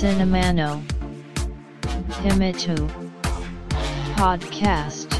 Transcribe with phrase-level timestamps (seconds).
[0.00, 0.56] シネマポ
[4.24, 5.16] ッドキャスト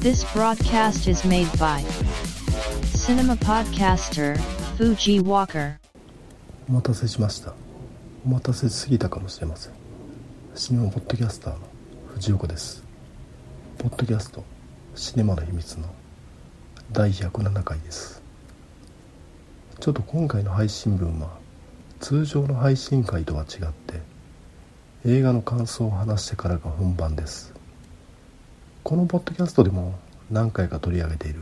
[0.00, 1.84] This broadcast is made by
[2.94, 4.38] Cinema Podcaster
[4.78, 5.78] Fuji Walker.
[6.70, 7.52] お待たせしました。
[8.24, 9.74] お待たせすぎたかもしれません。
[10.54, 11.60] シネマポッドキャスターの
[12.14, 12.82] 藤岡です。
[13.76, 14.42] ポッドキャスト
[14.94, 15.94] シネマの秘密の
[16.90, 18.22] 第107回です。
[19.80, 21.38] ちょっと今回の配信分は
[22.00, 24.00] 通常の配信会とは違って
[25.06, 27.54] 映画の感想を話してからが本番です。
[28.82, 29.98] このポッドキャストでも
[30.30, 31.40] 何回か取り上げている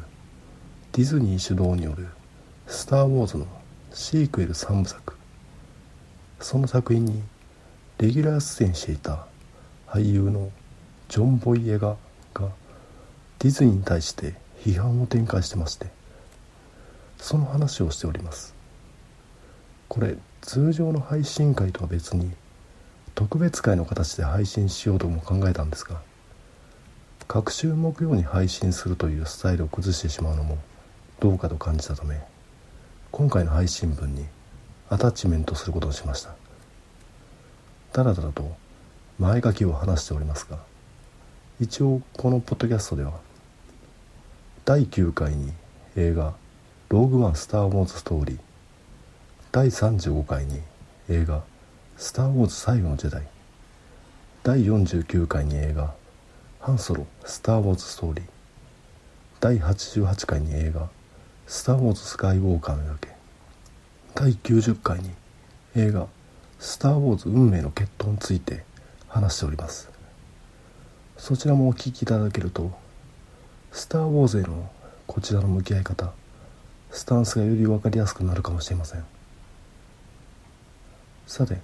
[0.93, 2.09] ディズニー主導による
[2.69, 3.47] 「スター・ウォーズ」の
[3.93, 5.15] シークエル3部作。
[6.41, 7.23] その作品に
[7.99, 9.27] レギュラー出演していた
[9.87, 10.51] 俳優の
[11.09, 11.97] ジョン・ボイエガ
[12.33, 12.49] が
[13.41, 14.35] ディズニーに対して
[14.65, 15.87] 批判を展開してまして
[17.19, 18.55] その話をしております。
[19.89, 22.31] これ通常の配信会とは別に
[23.15, 26.01] 特別会の形で配信しようとも考えたんですが
[27.29, 30.59] 各週木曜に配信するというスタイルを崩してしまうのも
[31.19, 32.21] どうかと感じたため
[33.11, 34.25] 今回の配信分に
[34.89, 36.35] アタッチメントすることにしました。
[37.93, 38.57] だらだらと
[39.19, 40.59] 前書きを話しておりますが
[41.61, 43.13] 一応このポッドキャストでは
[44.71, 45.53] 第9回に
[45.97, 46.33] 映画
[46.91, 48.39] 「ローグ・ワン・スター・ウォーズ・ストーリー」
[49.51, 50.61] 第35回に
[51.09, 51.43] 映画
[51.99, 53.27] 「スター・ウォーズ最後の時代」
[54.45, 55.93] 第49回に映画
[56.63, 58.25] 「ハンソロ・スター・ウォーズ・ストーリー」
[59.43, 60.89] 第88回に映画
[61.49, 63.09] 「スター・ウォーズ・スカイ・ウォーカーの夜景」
[64.15, 65.11] 第90回に
[65.75, 66.07] 映画
[66.61, 68.65] 「スター・ウォーズ運命の決闘」について
[69.09, 69.91] 話しております。
[71.19, 72.71] そちらもお聞きいただけると
[73.73, 74.71] 「スター・ウォーズ」への
[75.07, 76.13] こちらの向き合い方
[76.91, 79.05] スタンスがより分かりやすくなるかもしれません。
[81.27, 81.59] さて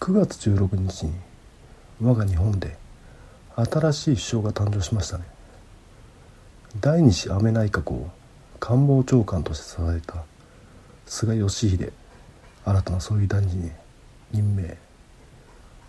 [0.00, 1.12] 9月16日に
[2.00, 2.76] 我が日本で
[3.56, 5.24] 新しい首相が誕生しましたね。
[6.80, 8.10] 第二次安倍内閣を
[8.60, 10.24] 官房長官として支えた
[11.06, 11.90] 菅義偉
[12.64, 13.70] 新たな総理大臣に
[14.32, 14.76] 任命。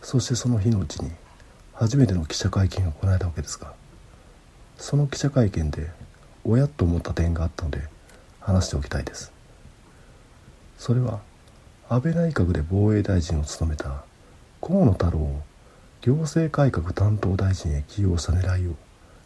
[0.01, 1.12] そしてその日のうちに
[1.73, 3.73] 初めての記者会見が行われたわけですが
[4.79, 5.91] その記者会見で
[6.44, 7.81] おやと思った点があったので
[8.40, 9.31] 話しておきたいです。
[10.78, 11.19] それは
[11.90, 14.03] 安倍内閣で防衛大臣を務めた
[14.62, 15.41] 河野太郎を
[16.01, 18.75] 行政改革担当大臣へ起用した狙いを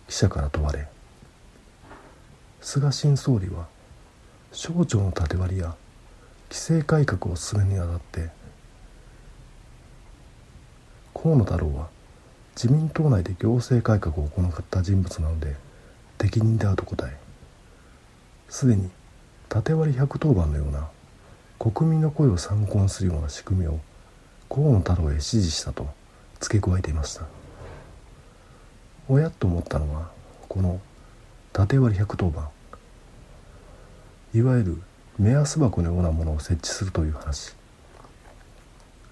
[0.08, 0.88] 記者から問われ
[2.62, 3.68] 菅新総理は
[4.52, 5.76] 省庁の縦割りや
[6.50, 8.30] 規制改革を進めるにあたって
[11.14, 11.90] 河野太郎は
[12.56, 15.56] 自民党内で行政改革を行った人物なので
[16.18, 17.18] 適任であると答え
[18.50, 18.90] すでに
[19.50, 20.90] 縦割り110番のような
[21.60, 23.80] 国民の声を参考にするような仕組みを
[24.50, 25.88] 河野太郎へ指示したと
[26.40, 27.26] 付け加えていました。
[29.08, 30.12] おやと思ったのは
[30.50, 30.80] この
[31.52, 32.50] 縦割り110番。
[34.34, 34.82] いわゆる
[35.18, 37.56] 目安箱のようなものを設置するという話。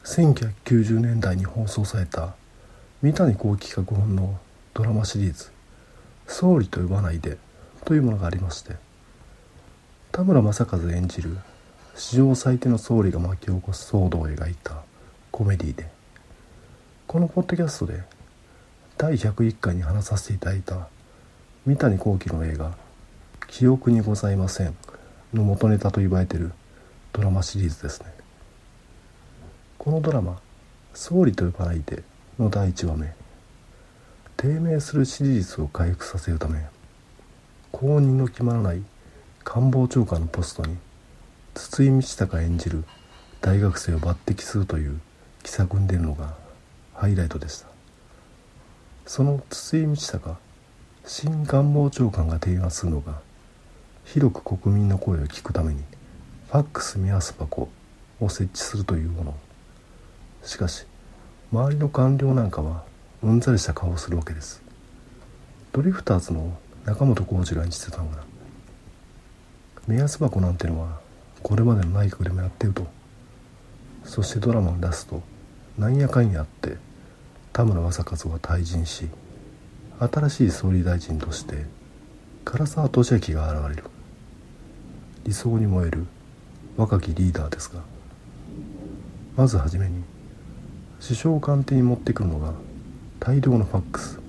[0.04, 2.36] 1990年代に放送された
[3.02, 4.40] 三谷幸喜脚本の
[4.76, 5.52] ドラマシリーズ
[6.28, 7.40] 「総理と呼ばないで」
[7.84, 8.76] というものがありまして
[10.12, 11.36] 田村正和演じる
[11.96, 14.84] 史上最低の総理が巻き起こす騒動を描いた
[15.32, 15.90] コメディで
[17.08, 18.04] このポッドキャストで
[19.00, 20.88] 第101回に話させていただいた
[21.66, 22.78] 三谷幸喜の映画
[23.50, 24.76] 「記憶にございません」
[25.34, 26.52] の元ネタと言われている
[27.14, 28.14] ドラマシリーズですね。
[29.80, 30.40] このドラマ
[30.94, 32.04] 「総理と呼ばないで」
[32.42, 33.14] の第1話目。
[34.36, 36.66] 低迷する支持率を回復させるため
[37.72, 38.82] 公認の決まらない
[39.44, 40.76] 官房長官のポストに
[41.54, 42.84] 筒井道隆演じる
[43.42, 45.00] 大学生を抜擢するという
[45.44, 46.34] 奇策に出るのが
[46.96, 47.68] ハイライトでした。
[49.06, 50.36] その筒井道隆
[51.06, 53.20] 新官房長官が提案するのが
[54.06, 55.84] 広く国民の声を聞くために
[56.48, 57.70] ファックス目安箱
[58.20, 59.36] を設置するというもの。
[60.44, 60.88] しかし
[61.52, 62.86] 周りの官僚なんかは
[63.22, 64.64] うんざりした顔をするわけです。
[65.74, 68.24] ドリフターズの中本浩二が演じてたのが
[69.86, 71.02] 目安箱なんてのは
[71.44, 72.88] これまでの内閣でもやってると。
[74.06, 75.22] そしてドラマに出すと
[75.78, 76.78] なんやかんやって
[77.54, 79.10] 田村正和が退陣し
[80.00, 81.66] 新しい総理大臣として
[82.46, 83.90] 唐沢俊明が現れる。
[85.26, 86.08] 理想に燃える
[86.78, 87.82] 若きリーダーですが
[89.36, 90.02] まずはじめに
[91.02, 92.54] 首相官邸に持ってくるのが
[93.20, 94.20] 大量のファックス。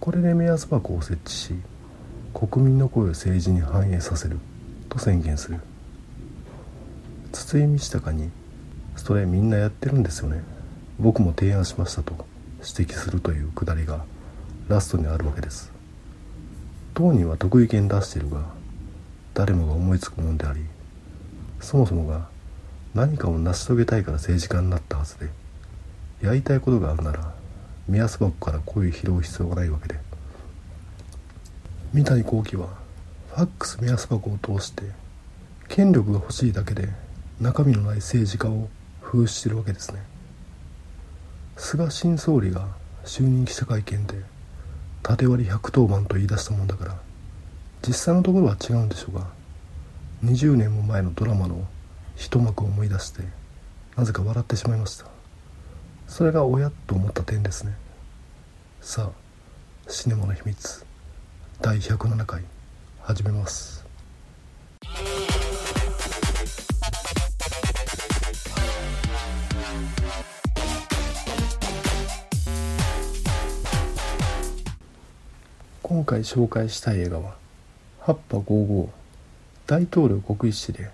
[0.00, 1.54] これで目安箱を設置し
[2.32, 4.38] 国民の声を政治に反映させる
[4.88, 5.60] と宣言する。
[7.32, 8.30] 筒井道隆に
[8.96, 10.42] それみんなやってるんですよね。
[10.98, 12.14] 僕も提案しましたと
[12.66, 14.06] 指摘するというくだりが
[14.68, 15.70] ラストにあるわけです。
[16.94, 18.40] 当人は得意見出しているが
[19.34, 20.62] 誰もが思いつくものであり
[21.60, 22.34] そもそもが
[22.96, 25.28] 何かを成し遂げたいから政治家になったはずで
[26.22, 27.34] やりたいことがあるなら
[27.86, 30.00] 目安箱から声を拾う必要がないわけで。
[31.92, 32.68] 三谷幸喜は
[33.34, 34.82] ファックス目安箱を通して
[35.68, 36.88] 権力が欲しいだけで
[37.38, 38.68] 中身のない政治家を
[39.02, 40.02] 封止してるわけですね。
[41.56, 42.66] 菅新総理が
[43.04, 44.22] 就任記者会見で
[45.02, 46.96] 縦割り110番と言い出したもんだから
[47.86, 49.26] 実際のところは違うんでしょうが
[50.24, 51.66] 20年も前のドラマの
[52.16, 53.22] 一幕を思い出して
[53.96, 55.06] なぜか笑ってしまいました。
[56.08, 57.76] それが親と思った点ですね。
[58.80, 60.84] さあシネマの秘密
[61.60, 62.42] 第107回
[63.00, 63.84] 始めます。
[75.82, 77.36] 今回紹介したい映画は
[78.00, 78.88] 「葉っぱ55
[79.66, 80.90] 大統領国一指令」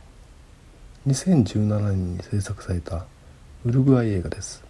[1.04, 3.06] 2017年に制作された
[3.64, 4.62] ウルグアイ映画です。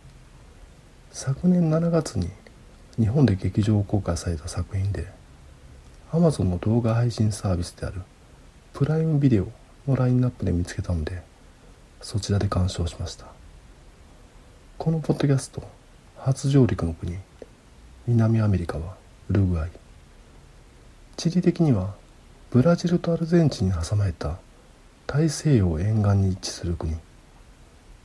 [1.10, 2.30] 昨年7月に
[2.98, 5.08] 日本で劇場公開された作品で
[6.10, 8.00] Amazon の動画配信サービスである
[8.72, 9.48] プライムビデオ
[9.86, 11.20] のラインナップで見つけたので
[12.00, 13.26] そちらで鑑賞しました。
[14.78, 15.62] このポッドキャスト
[16.16, 17.18] 初上陸の国
[18.06, 18.96] 南アメリカは
[19.28, 19.70] ウルグアイ。
[21.18, 21.94] 地理的には
[22.50, 24.38] ブラジルとアルゼンチンに挟まれた
[25.14, 26.96] 大西洋沿岸に位置する国。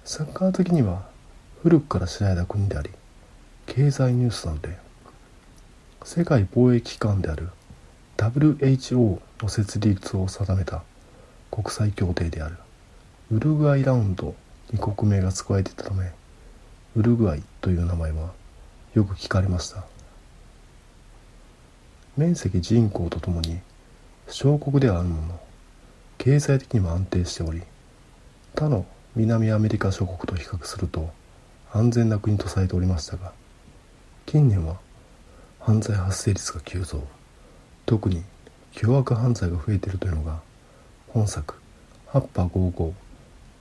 [0.03, 1.07] サッカー的には
[1.63, 2.89] 古くから知られた国であり
[3.65, 4.77] 経済ニュースなので
[6.03, 7.47] 世界貿易機関である
[8.17, 10.83] WHO の設立を定めた
[11.49, 12.57] 国際協定である。
[13.31, 14.35] ウルグアイラウンド
[14.73, 16.11] に国名が使われていたため
[16.97, 18.33] ウルグアイという名前は
[18.95, 19.85] よく聞かれました。
[22.17, 23.59] 面積人口とともに
[24.27, 25.46] 小国ではあるもの。
[26.17, 27.61] 経済的にも安定しており
[28.55, 28.85] 他の
[29.15, 31.09] 南アメリカ諸国と比較すると
[31.71, 33.33] 安全な国とされておりましたが
[34.25, 34.77] 近年は
[35.59, 37.03] 犯罪発生率が急増。
[37.85, 38.23] 特に
[38.73, 40.41] 凶悪犯罪が増えているというのが
[41.07, 41.55] 本作
[42.07, 42.93] 「ハッパ55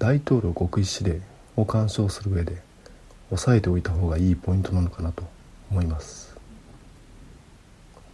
[0.01, 1.21] 大統領極意指令」
[1.57, 2.61] を鑑賞する上で
[3.31, 5.23] 押さえておいた方がいいポイントなのかなと
[5.71, 6.37] 思います。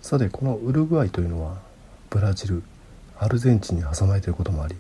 [0.03, 1.61] さてこのウルグアイというのは
[2.11, 2.63] ブラジル
[3.23, 4.75] アルゼンチンに挟まれていることもあり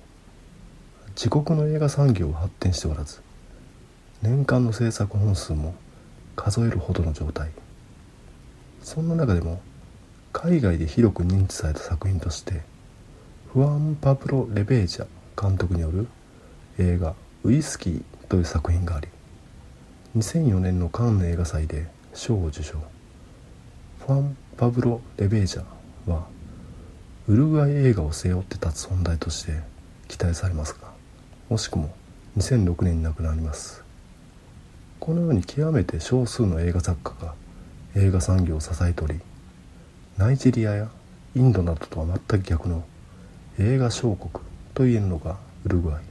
[1.11, 3.21] 自国の映画産業は発展しておらず
[4.21, 5.77] 年間の制作本数も
[6.35, 7.51] 数えるほどの状態。
[8.83, 9.61] そんな中でも
[10.33, 12.63] 海外で広く認知された作品として
[13.53, 15.07] フアン・パブロ・レベージャ
[15.41, 16.09] 監督による
[16.81, 17.15] 映画
[17.45, 19.09] 「ウイスキー」という作品があり
[20.17, 22.79] 2004年のカンヌ映画祭で賞を受賞。
[24.01, 25.65] ファン・パブロ・レベージャ
[26.11, 26.27] は
[27.29, 29.61] ウルグアイ映画を背負って立つ存在として
[30.09, 30.89] 期待されますが
[31.51, 31.95] 惜しくも
[32.37, 33.85] 2006年に亡くなります。
[34.99, 37.35] このように極めて少数の映画作家が
[37.95, 39.21] 映画産業を支えており
[40.17, 40.89] ナイジェリアや
[41.35, 42.85] インドなどとは全く逆の
[43.59, 46.03] 映画小国といえるのがウルグアイ。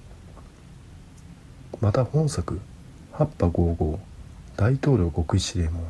[1.81, 2.61] また本作
[3.13, 3.99] 「8波55
[4.55, 5.83] 大統領国一指令」も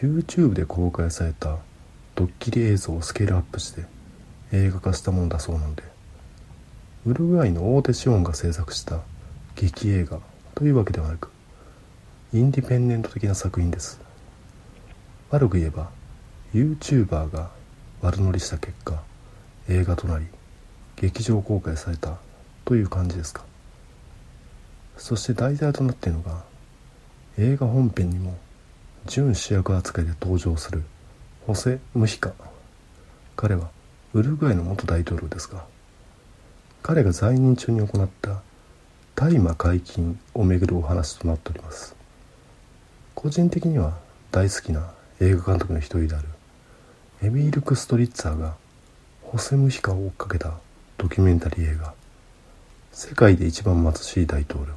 [0.00, 1.58] YouTube で公開された
[2.14, 3.84] ドッキリ映像をスケールアップして
[4.52, 5.94] 映画化したものだそうなので。
[7.06, 9.00] ウルグアイの大手資本が制作した
[9.56, 10.20] 劇映画
[10.54, 11.28] というわけではなく
[12.32, 14.00] インディペンデント的な作品です。
[15.30, 15.90] 悪く言えば
[16.54, 17.50] YouTuber が
[18.00, 19.02] 悪乗りした結果
[19.68, 20.26] 映画となり
[20.96, 22.16] 劇場公開された
[22.64, 23.44] という感じですか。
[24.96, 26.42] そして題材となっているのが
[27.36, 28.38] 映画本編にも
[29.06, 30.84] 準主役扱いで登場する
[31.46, 32.32] ホセ・ムヒカ。
[33.36, 33.68] 彼は
[34.14, 35.66] ウルグアイの元大統領ですが
[36.82, 38.40] 彼が在任中に行った
[39.14, 41.94] 大麻解禁をめぐるお話となっております。
[43.14, 43.96] 個人的には
[44.30, 46.28] 大好きな映画監督の一人である
[47.22, 48.54] エミール・クストリッツァーが
[49.22, 50.52] ホセ・ムヒカを追っかけた
[50.98, 51.94] ドキュメンタリー映画
[52.92, 54.74] 世界で一番貧しい大統領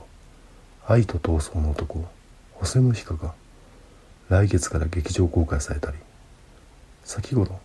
[0.88, 2.06] 愛と闘争の男
[2.54, 3.34] ホセ・ムヒカが
[4.30, 5.98] 来月から劇場公開されたり
[7.04, 7.60] 先頃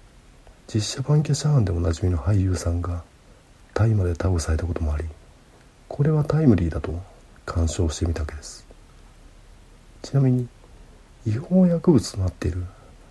[0.66, 3.02] 実写版キャシャーンでおなじみの俳優さんが
[3.74, 5.04] 大麻で逮捕されたこともあり
[5.88, 7.00] これはタイムリーだと
[7.46, 8.66] 鑑賞してみたわけです。
[10.02, 10.48] ちなみに
[11.26, 12.64] 違法薬物となっている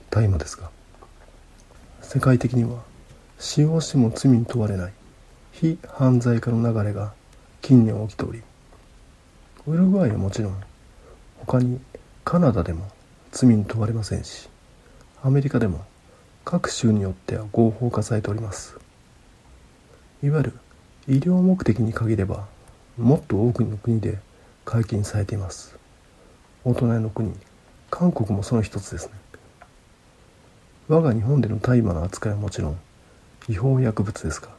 [0.10, 0.70] 大麻ですが
[2.02, 2.84] 世界的には
[3.40, 4.94] 使用しても罪に問われない
[5.54, 7.14] 非犯罪化の流れが
[7.62, 8.42] 近年起きており
[9.66, 10.62] ウルグアイはもちろん
[11.40, 11.80] 他に
[12.26, 12.88] カナダでも
[13.32, 14.50] 罪に問われませんし
[15.24, 15.86] アメリカでも
[16.44, 18.78] 各州によっては合法化されております。
[20.24, 20.54] いわゆる
[21.08, 22.48] 医療目的に限れば
[22.98, 24.20] もっと多くの国で
[24.66, 25.78] 解禁されています。
[26.64, 27.34] お隣の国
[27.90, 29.14] 韓国もその一つですね。
[30.88, 32.80] 我が日本での大麻の扱いはもちろん
[33.48, 34.50] 違法薬物ですが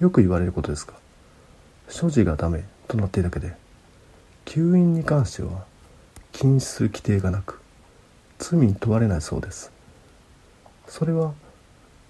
[0.00, 0.94] よく言われることですが
[1.88, 3.54] 所持がダメとなっているだけで
[4.44, 5.64] 吸引に関しては
[6.32, 7.60] 禁止する規定がなく
[8.38, 9.70] 罪に問われないそうです。
[10.90, 11.32] それは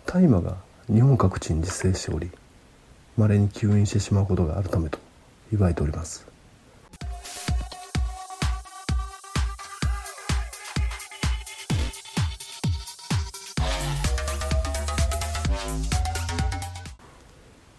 [0.07, 0.57] 大麻が
[0.87, 2.31] 日本各地に自生しており
[3.19, 4.99] 稀に吸引してしまうことがあるためと
[5.53, 6.27] 言われております。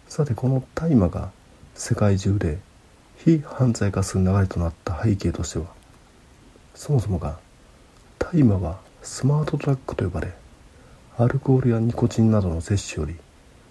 [0.08, 1.31] さてこの大麻が
[1.74, 2.60] 世界中で
[3.17, 5.65] 非犯罪化する流れとなった背景としては
[6.75, 7.39] そもそもが
[8.20, 10.40] 大麻はスマートドラッグと呼ばれ
[11.22, 13.16] アルコールやニコチンなどの摂取より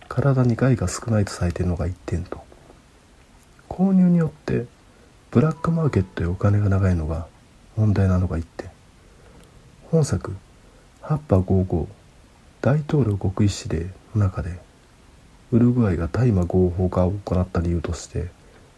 [0.08, 2.44] 体に害が少ないとされているのが1点と。
[3.68, 4.66] 購入によって
[5.32, 7.26] ブラックマーケットへお金が長いのが
[7.76, 8.70] 問題なのが1点。
[9.90, 10.36] 本作
[11.02, 11.88] 「ハッパ55
[12.60, 14.60] 大統領極意指令」の中で
[15.50, 18.30] ウルグアイが大麻合法化を行った理由として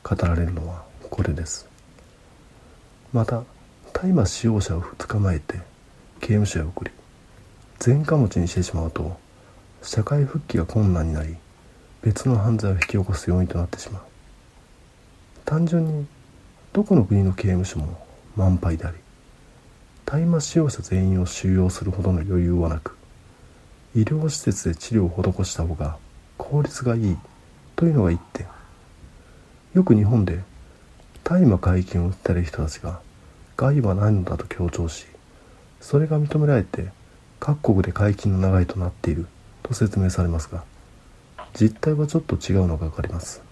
[0.03, 1.69] 語られるのはこれです。
[3.13, 3.43] また
[3.93, 5.61] 大麻使用者を捕まえて
[6.21, 6.91] 刑務所へ送り
[7.85, 9.19] 前科持ちにしてしまうと
[9.83, 11.35] 社会復帰が困難になり
[12.01, 14.03] 別の犯罪を引き起こす要因となってしまう。
[15.45, 16.07] 単純に
[16.73, 18.97] どこの国の刑務所も満杯であり
[20.07, 22.97] 大麻使用者全員を収容するほどの余裕はなく
[23.97, 25.97] 医療施設で治療を施した方が
[26.39, 27.17] 効率がいい
[27.75, 28.47] というのが一点。
[29.75, 30.39] よく日本で
[31.25, 33.01] 大麻解禁を訴える人たちが
[33.57, 35.07] 害はないのだと強調し
[35.81, 36.89] それが認められて
[37.45, 39.27] 各国で解禁の流れとなっている。
[39.63, 40.65] と説明されますが
[41.59, 43.43] 実態はちょっと違うのが分かります。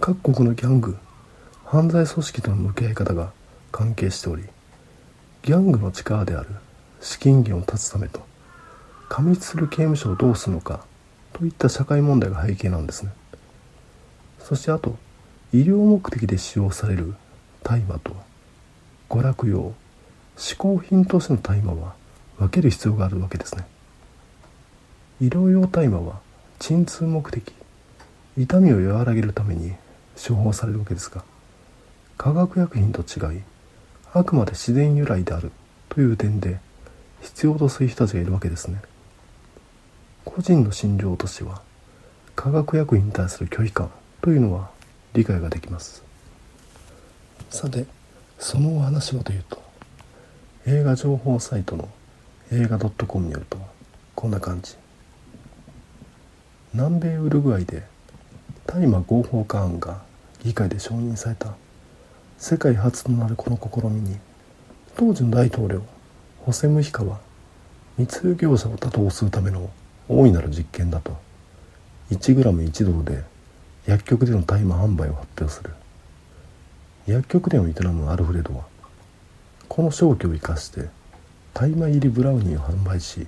[0.00, 0.96] 各国のギャング
[1.64, 3.32] 犯罪組織との向き合い方が
[3.70, 4.44] 関係しており
[5.42, 6.48] ギャングの力である
[7.00, 8.20] 資金源を断つためと
[9.10, 10.84] 過密する刑務所をどうするのか
[11.34, 13.12] といった社会問題が背景なんですね。
[14.38, 14.96] そしてあと
[15.52, 17.14] 医療目的で使用される
[17.62, 18.16] 大麻と
[19.10, 19.74] 娯楽用
[20.36, 21.99] 嗜好品としての大麻は
[22.40, 23.66] 分ける必要があるわけですね。
[25.20, 26.20] 医療用大麻は
[26.58, 27.52] 鎮痛目的
[28.38, 29.74] 痛みを和らげるために
[30.16, 31.22] 処方されるわけですが
[32.16, 33.42] 化学薬品と違い
[34.14, 35.52] あくまで自然由来である
[35.90, 36.58] という点で
[37.20, 38.80] 必要とする人たちがいるわけですね。
[40.24, 41.60] 個人の心情としては
[42.34, 43.90] 化学薬品に対する拒否感
[44.22, 44.70] というのは
[45.12, 46.02] 理解ができます。
[47.50, 47.84] さて
[48.38, 49.62] そのお話はというと
[50.66, 51.88] 映画情報サイトの
[52.52, 53.58] 映画 .com によると
[54.16, 54.74] こんな感じ。
[56.72, 57.84] 南米ウルグアイで
[58.66, 60.02] 大麻合法化案が
[60.42, 61.54] 議会で承認された
[62.38, 64.18] 世界初となるこの試みに
[64.96, 65.82] 当時の大統領
[66.40, 67.20] ホセ・ムヒカは
[67.98, 69.70] 密輸業者を打倒するための
[70.08, 71.16] 大いなる実験だと
[72.10, 73.22] 1g1 ドルで
[73.86, 75.70] 薬局での大麻販売を発表する。
[77.06, 78.64] 薬局店を営むアルフレドは
[79.68, 80.88] この正気を生かして
[81.52, 83.26] 大麻入りブラウニーを販売し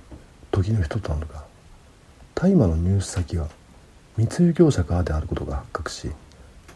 [0.51, 1.43] 時の人となるが
[2.35, 3.47] 大麻の入手先が
[4.17, 6.11] 密輸業者からであることが発覚し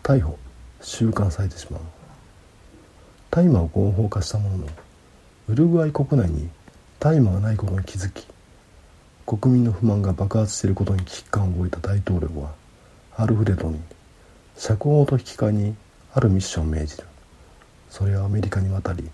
[0.03, 0.37] 逮捕
[0.81, 1.81] 収監されてしまう。
[3.29, 4.67] 大麻を合法化したものの
[5.49, 6.49] ウルグアイ国内に
[6.99, 8.25] 大麻がないことに気づき
[9.25, 12.53] 国民の不満が爆発していることに危機感を覚えた大統領は
[13.15, 13.79] アルフレドに
[14.55, 15.75] 釈放と引き換えに
[16.13, 17.03] あるミッションを命じる。
[17.89, 19.09] それはアメリカに渡り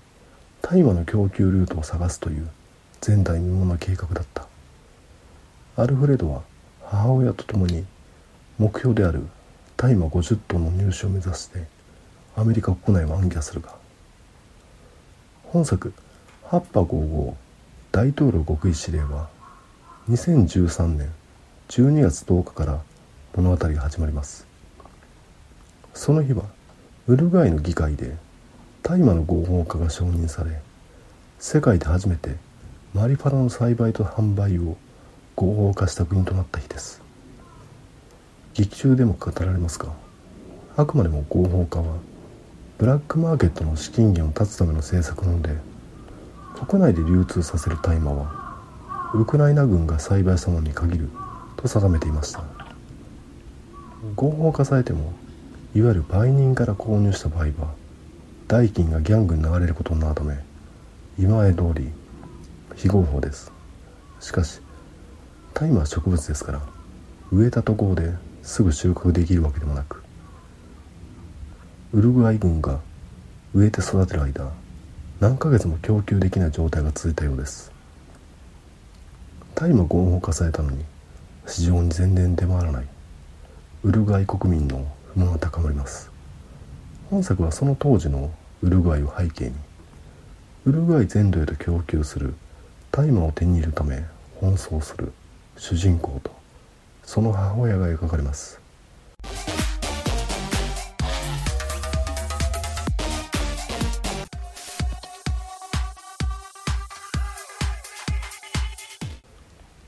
[0.65, 2.49] 大麻の供給ルートを探すという
[3.05, 4.47] 前代未聞の計画だった。
[5.75, 6.41] アルフレドは
[6.81, 7.85] 母親と共に
[8.57, 9.23] 目標である
[9.75, 11.65] 大麻50トンの入手を目指して
[12.37, 13.75] アメリカ国内を暗記するが
[15.43, 15.93] 本作
[16.47, 17.33] 「ハッパ55
[17.91, 19.27] 大統領極意指令」は
[20.09, 21.11] 2013年
[21.67, 22.81] 12月10日から
[23.35, 24.47] 物語が始まります。
[25.93, 26.45] その日は
[27.07, 28.15] ウルグアイの議会で
[28.83, 30.59] 大麻の合法化が承認され
[31.39, 32.35] 世界で初めて
[32.93, 34.75] マリファナの栽培と販売を
[35.35, 37.01] 合法化した国となった日です。
[38.53, 39.87] 劇中でも語られますが
[40.75, 41.95] あくまでも合法化は
[42.77, 45.55] ブラックマーケットの資金源を断つための政策なので
[46.67, 48.59] 国内で流通させる大麻は
[49.15, 51.09] ウクライナ軍が栽培したものに限る
[51.55, 52.43] と定めていました。
[54.15, 55.13] 合法化されても
[55.73, 57.82] いわゆる売人から購入した場合は
[58.47, 60.37] 代金がギャングに流れることになるため
[61.17, 61.89] 今まで通り
[62.75, 63.51] 非合法です。
[64.19, 64.61] しかし
[65.53, 66.61] 大麻は植物ですから
[67.31, 70.01] 植えたところですぐ収穫できるわけでもなく
[71.93, 72.79] ウルグアイ軍が
[73.53, 74.51] 植えて育てる間
[75.19, 77.71] 何ヶ月も供給できない状態が続いたようです。
[79.55, 80.83] 大麻合法化されたのに
[81.45, 82.87] 市場に全然出回らない
[83.83, 86.12] ウルグアイ国民の不満が高まります。
[87.09, 88.31] 本作はその当時の
[88.61, 89.53] ウルグアイを背景に
[90.65, 92.33] ウルグアイ全土へと供給する
[92.91, 94.03] 大麻を手に入れるため
[94.41, 95.11] 奔走する
[95.57, 96.31] 主人公と
[97.03, 98.59] その母親が描かれます。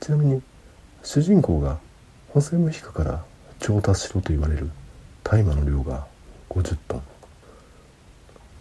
[0.00, 0.42] ちなみに
[1.02, 1.78] 主人公が
[2.32, 3.24] ホセムヒカから
[3.58, 4.70] 調達しろと言われる
[5.24, 6.06] 大麻の量が
[6.50, 7.02] 50トン。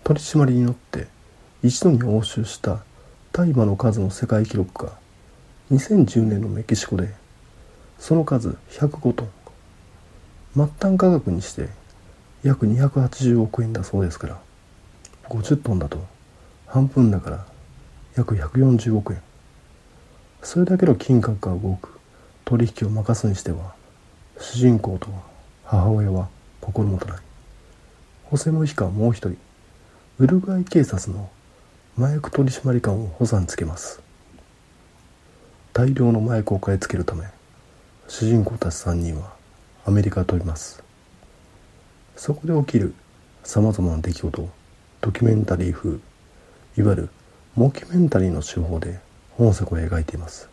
[0.04, 1.08] 取り締まりによって
[1.64, 2.84] 一度に押収した
[3.32, 4.94] 大麻の数の世界記録が
[5.72, 7.14] 2010年のメキシコで
[7.98, 9.30] その数105トン。
[10.56, 11.70] 末端価格にして
[12.44, 14.40] 約280億円だそうですから
[15.30, 16.06] 50トンだと
[16.68, 17.46] 半分だから
[18.16, 19.22] 約140億円。
[20.42, 22.00] それだけの金額が動く
[22.46, 23.74] 取引を任すにしては
[24.40, 25.08] 主人公と
[25.64, 26.30] 母親は
[26.62, 27.20] 心もとない。
[28.36, 29.38] ホセムヒカはもう一人。
[30.20, 31.30] ウルグアイ警察の
[31.98, 34.02] 麻薬取締官を補佐につけます。
[35.72, 37.24] 大量の麻薬を買い付けるため
[38.10, 39.32] 主人公たち3人は
[39.86, 40.84] アメリカへ飛びます。
[42.18, 42.94] そこで起きる
[43.46, 44.50] さまざまな出来事を
[45.00, 45.92] ドキュメンタリー風
[46.78, 47.10] いわゆる
[47.56, 49.00] モキュメンタリーの手法で
[49.38, 50.50] 本作を描いています。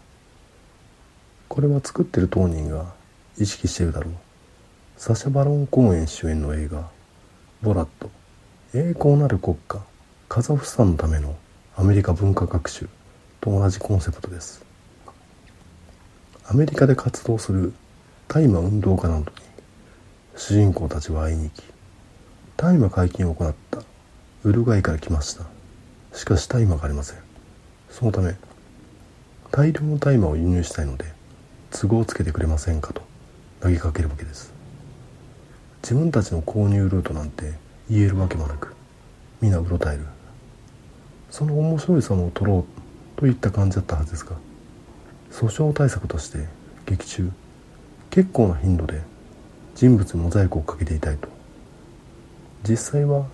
[1.49, 2.93] これは作ってる当人が
[3.39, 4.15] 意識してるだろう。
[4.99, 6.89] サシャ・バロン公演主演の映画
[7.63, 8.11] 「ボラット。
[8.75, 9.81] 栄光なる国家。
[10.29, 11.37] カザフスタンのための
[11.77, 12.89] アメリカ文化学習」
[13.41, 14.65] と同じコンセプトです。
[16.49, 17.73] アメリカで活動する。
[18.27, 19.27] 大麻運動家などに。
[20.37, 21.63] 主人公たちは会いに行き。
[22.57, 23.81] 大麻解禁を行った。
[24.43, 25.45] ウルグアイから来ました。
[26.13, 27.19] しかし大麻がありません。
[27.91, 28.35] そのため
[29.53, 31.05] 大量の大麻を輸入したいので
[31.71, 33.03] 都合をつけてくれませんかと
[33.61, 34.62] 投げかけるわけです。
[35.83, 37.55] 自分たちの購入ルートなんて
[37.91, 38.75] 言えるわけもなく
[39.41, 40.07] 皆うろたえる
[41.31, 42.65] その面白い様を取ろ
[43.17, 44.37] うといった感じだったはずですが
[45.31, 46.47] 訴訟対策として
[46.87, 47.31] 劇中。
[48.13, 49.01] 結構な頻度で
[49.75, 51.29] 人物にモザイクをかけていたいと。
[52.69, 53.25] 実際は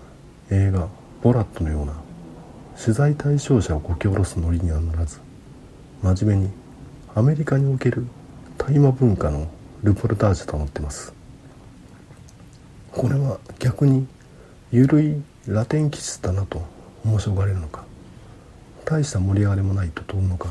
[0.50, 0.88] 映画
[1.20, 1.94] 「ボラット」のような
[2.80, 5.18] 取材対象者をこき下ろすノリにはならず
[6.00, 6.52] 真面目に
[7.14, 8.06] アメリカにおける
[8.56, 9.48] 大麻文化の
[9.82, 11.17] ルポルタージュとなってます。
[12.98, 14.08] これは逆に
[14.72, 16.66] 緩いラテン気質だなと
[17.04, 17.84] 面白がれるのか？
[18.84, 20.48] 大した盛り上がりもないと通るのか？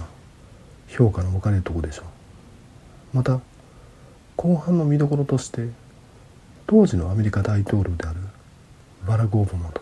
[0.88, 3.17] 評価の分かれるとこでしょう。
[3.17, 3.41] また
[4.38, 5.67] 後半の見どころとして
[6.67, 8.21] 当時のアメリカ大統領である
[9.05, 9.81] バラク・オバマと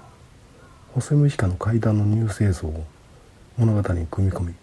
[0.96, 2.84] ホセムヒカの階段のニュース映像を
[3.58, 4.56] 物語に組み込み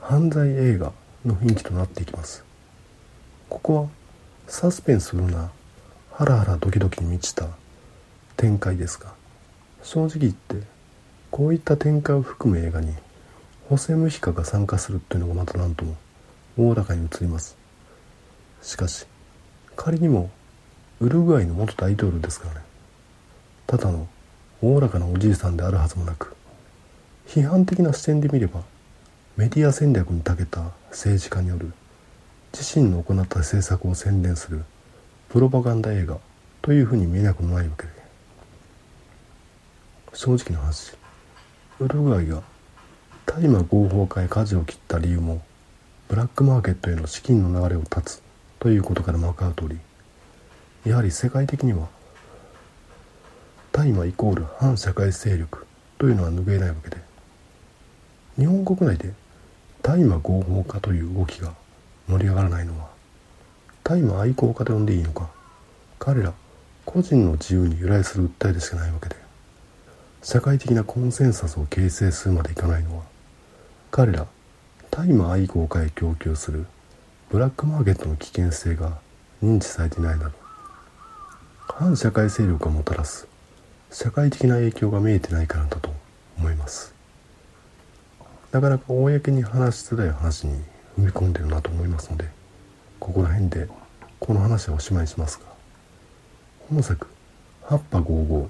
[0.00, 0.90] 犯罪映画
[1.26, 2.42] の雰囲気となっていきます。
[3.50, 3.88] ここは
[4.46, 5.50] サスペンスするな
[6.16, 7.48] ハラハラドキドキに満ちた
[8.36, 9.14] 展開ですが
[9.82, 10.64] 正直言って
[11.32, 12.94] こういった展開を含む映画に
[13.68, 15.96] ホセムヒカが参加するというのがまた何とも
[16.56, 17.56] おおらかに映ります。
[18.62, 19.06] しかし
[19.74, 20.30] 仮にも
[21.00, 22.60] ウルグアイの元大統領ですからね。
[23.66, 24.06] ただの
[24.62, 26.36] おおらかなおじいさんであるはずもなく
[27.26, 28.62] 批判的な視点で見れば
[29.36, 31.72] メディア戦略に長けた政治家による
[32.52, 34.64] 自身の行った政策を宣伝する
[35.28, 36.18] プロパガンダ映画
[36.62, 37.94] というふうに見えなくもないわけで。
[40.14, 40.92] 正直な話
[41.80, 42.42] ウルグアイが
[43.26, 45.42] 大麻合法化へ舵を切った理由も
[46.08, 48.22] ブラックマーケットへの資金の流れを断つ
[48.60, 49.78] ということからも分かる通り
[50.88, 51.88] やはり世界的には
[53.72, 55.66] 大麻イコール反社会勢力
[55.98, 56.96] というのは拭えないわけで
[58.36, 59.12] 日本国内で
[59.82, 61.52] 大麻合法化という動きが
[62.06, 62.93] 盛り上がらないのは
[63.84, 65.30] 大麻愛好家で呼んでいいのか。
[66.00, 66.32] 彼ら
[66.84, 69.24] 個人の自由に由来する訴えでしかないわけで。
[70.24, 73.04] 社会的なコンセンサスを形成するまでいかないのは
[73.90, 74.26] 彼ら
[74.90, 76.64] 大麻愛好家へ供給する
[77.28, 78.98] ブラックマーケットの危険性が
[79.42, 80.32] 認知されていないなど
[81.68, 83.28] 反社会勢力がもたらす
[83.90, 85.92] 社会的な影響が見えてないからだと
[86.38, 86.94] 思います。
[88.50, 90.54] なかなか公に話しづらい話に
[90.98, 92.28] 踏み込んでるなと思いますので
[93.04, 93.68] ここら辺で
[94.18, 95.44] この話はおしまいにしますが
[96.70, 97.06] 本作
[97.60, 98.48] 「八波55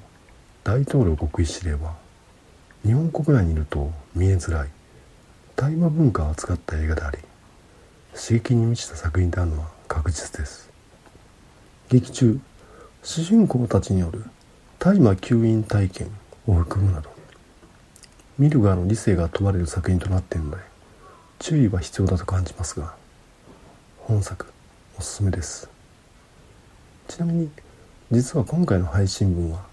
[0.63, 1.97] 大統領極意指令」は
[2.85, 4.69] 日本国内にいると見えづらい
[5.57, 7.19] 大麻文化を扱った映画であり
[8.15, 10.71] 刺激に満ちた作品であるのは確実です。
[11.89, 12.39] 劇中
[13.03, 14.25] 主人公たちによる
[14.79, 17.11] 大麻吸引体験を含むなど
[18.39, 20.59] 見る側の理性が問われる作品となっているので
[21.41, 22.95] 注意は必要だと感じますが
[24.07, 24.47] 本作
[24.99, 25.67] おすすめです。
[27.09, 27.51] ちなみに
[28.11, 29.65] 実は今回の配信分は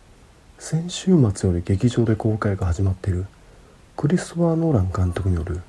[0.58, 3.26] 先週末より劇場で公開が始まっている
[3.98, 5.62] クリストファー・ノーラン監督による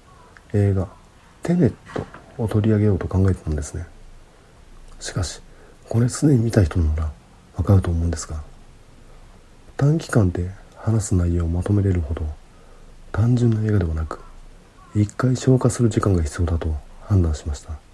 [0.52, 0.86] 映画
[1.42, 2.06] 「テネット」
[2.40, 3.84] を取り上げようと考えてたんですね。
[5.00, 5.42] しかし
[5.88, 7.10] これすでに見た人なら
[7.56, 8.44] わかると思うんですが
[9.76, 12.22] 短期間で話す内容をまとめれるほど
[13.10, 14.20] 単純な映画ではなく
[14.94, 17.91] 一回消化する時間が必要だと判断しました。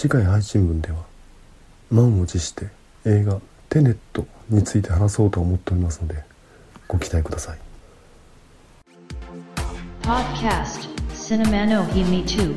[0.00, 1.04] 次回配信では
[1.90, 2.68] 満を持して
[3.04, 6.24] 映画「テネット」について話そうと思っておりますので
[6.88, 7.58] ご期待ください
[10.00, 12.54] 「ポッドキャスト」「シネマの日見2」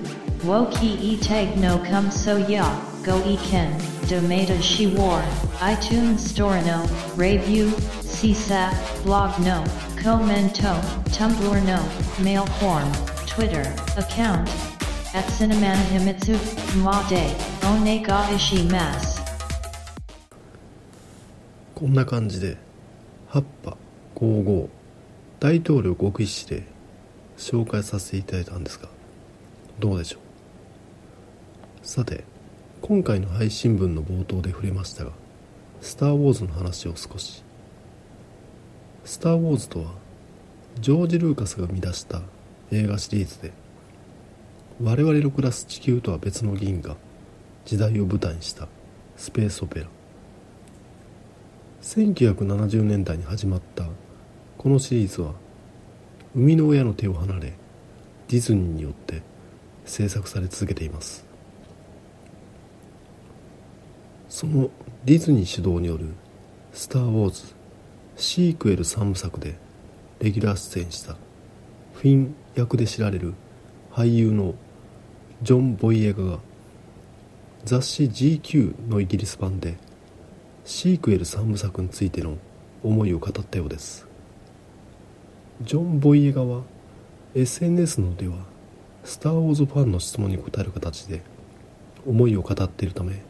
[0.47, 2.63] ウォーキーイテグノカムソヤ
[3.05, 3.77] ゴイケン
[4.09, 5.25] ドメダシワー
[5.65, 9.65] iTunes ストアのレビューシーサーブログの
[10.17, 10.61] コメント
[11.13, 11.77] タンブラーの
[12.23, 12.91] メールフォーム
[13.25, 13.59] Twitter
[13.99, 14.72] アカウント
[15.13, 16.33] at Cinemana Himitsu
[16.83, 17.21] Ma de
[17.67, 19.21] One ga Ishimas.
[21.75, 22.57] こんな感じで
[23.29, 23.77] 8波
[24.15, 24.69] 55
[25.39, 26.67] 大統領極意指令
[27.37, 28.87] 紹介させていただいたんですが
[29.79, 30.19] どうでしょ
[31.83, 31.85] う？
[31.85, 32.23] さて
[32.81, 35.11] 今回の配信分の冒頭で触れましたが
[35.81, 37.43] 「スター・ウォーズ」の話を少し
[39.03, 39.91] 「スター・ウォーズ」とは
[40.79, 42.21] ジョージ・ルーカスが生み出した
[42.71, 43.51] 映画シリーズで
[44.81, 46.95] 我々の暮らす地球とは別の銀河
[47.65, 48.67] 時代を舞台にした
[49.15, 49.87] スペースオペラ。
[51.81, 53.85] 1970年代に始まった
[54.57, 55.33] このシリーズは
[56.33, 57.53] 生みの親の手を離れ
[58.29, 59.21] ディズニーによって
[59.85, 61.25] 制作され続けています。
[64.27, 64.71] その
[65.05, 66.07] ディズニー主導による
[66.73, 67.43] 「スター・ウォーズ」
[68.17, 69.55] シークエル3部作で
[70.19, 71.15] レギュラー出演した
[71.93, 73.35] フィン役で知られる
[73.91, 74.55] 俳優の
[75.43, 76.39] ジョン・ボイエガが
[77.65, 79.75] 雑誌 GQ のイギリス版で
[80.63, 82.37] シークエル3部作についての
[82.81, 84.07] 思いを語ったようです。
[85.61, 86.61] ジョン・ボイエガは
[87.35, 88.37] SNS のでは
[89.03, 91.21] スター・ウォーズファンの質問に答える形で
[92.07, 93.21] 思いを語っているため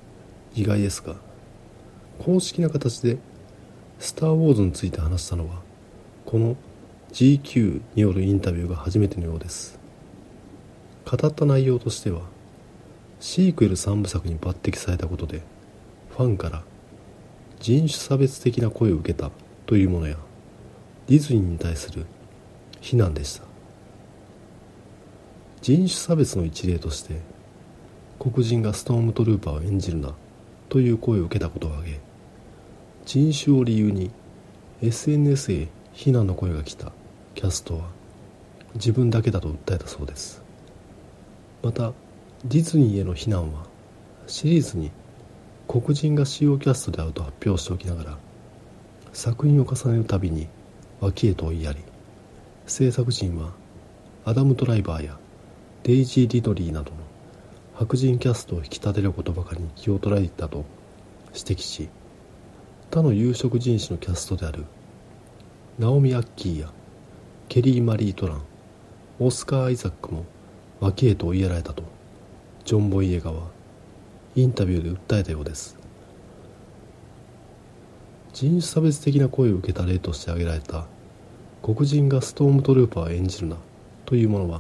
[0.54, 1.15] 意外ですが
[2.19, 3.17] 公式な形で
[3.97, 5.63] スター・ウォーズについて話したのは
[6.28, 6.58] この
[7.12, 9.83] GQ によるインタビューが初めてのようです。
[11.06, 12.22] 語った内容としては
[13.20, 15.42] シークエル3部作に抜擢されたことで
[16.10, 16.63] ファンから
[17.60, 19.32] 人種差別的な声を受けた
[19.66, 20.18] というものや
[21.08, 22.06] ディズニーに対する
[22.82, 23.54] 非難でした。
[25.63, 27.22] 人種差別の一例として
[28.20, 30.13] 黒人がストームトルーパーを演じるな
[30.68, 32.00] という声を受けたことを挙げ
[33.06, 34.12] 人種を理由に
[34.82, 36.92] SNS へ非難の声が来た
[37.34, 37.86] キャストは
[38.76, 40.42] 自分だけだと訴えたそうです。
[41.63, 41.93] また
[42.43, 43.65] ディズニーへの非難は
[44.28, 44.91] シリーズに
[45.65, 48.17] 黒人が主要キャストであると発表しておきながら
[49.13, 50.49] 作品を重ねるたびに
[50.99, 51.80] 脇へと追いやり
[52.67, 53.52] 制作陣は
[54.26, 55.17] アダム・ドライバーや
[55.84, 56.97] デイジー・リドリーなどの
[57.76, 60.65] 白人キャストを引き立てることばかりに気を取られていたと
[61.34, 61.88] 指摘し
[62.91, 64.65] 他の有色人種のキャストである
[65.80, 66.71] ナオミ・アッキーや
[67.47, 68.41] ケリー・マリー・トラン
[69.19, 70.26] オスカー・アイザックも
[70.84, 71.82] 脇へと追いやられたと
[72.65, 73.43] ジョン・ボイエガは
[74.36, 75.78] インタビューで訴えたようです。
[78.34, 80.88] 人種差別的な声を受けた例として挙げられた
[81.62, 83.56] 黒人がストームトルーパーを演じるな
[84.06, 84.60] というものは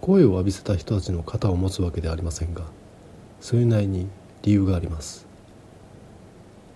[0.00, 2.64] 声を浴びせた人たちの肩を持つわけではありませんが
[3.40, 4.08] それなりに
[4.42, 5.28] 理由があります。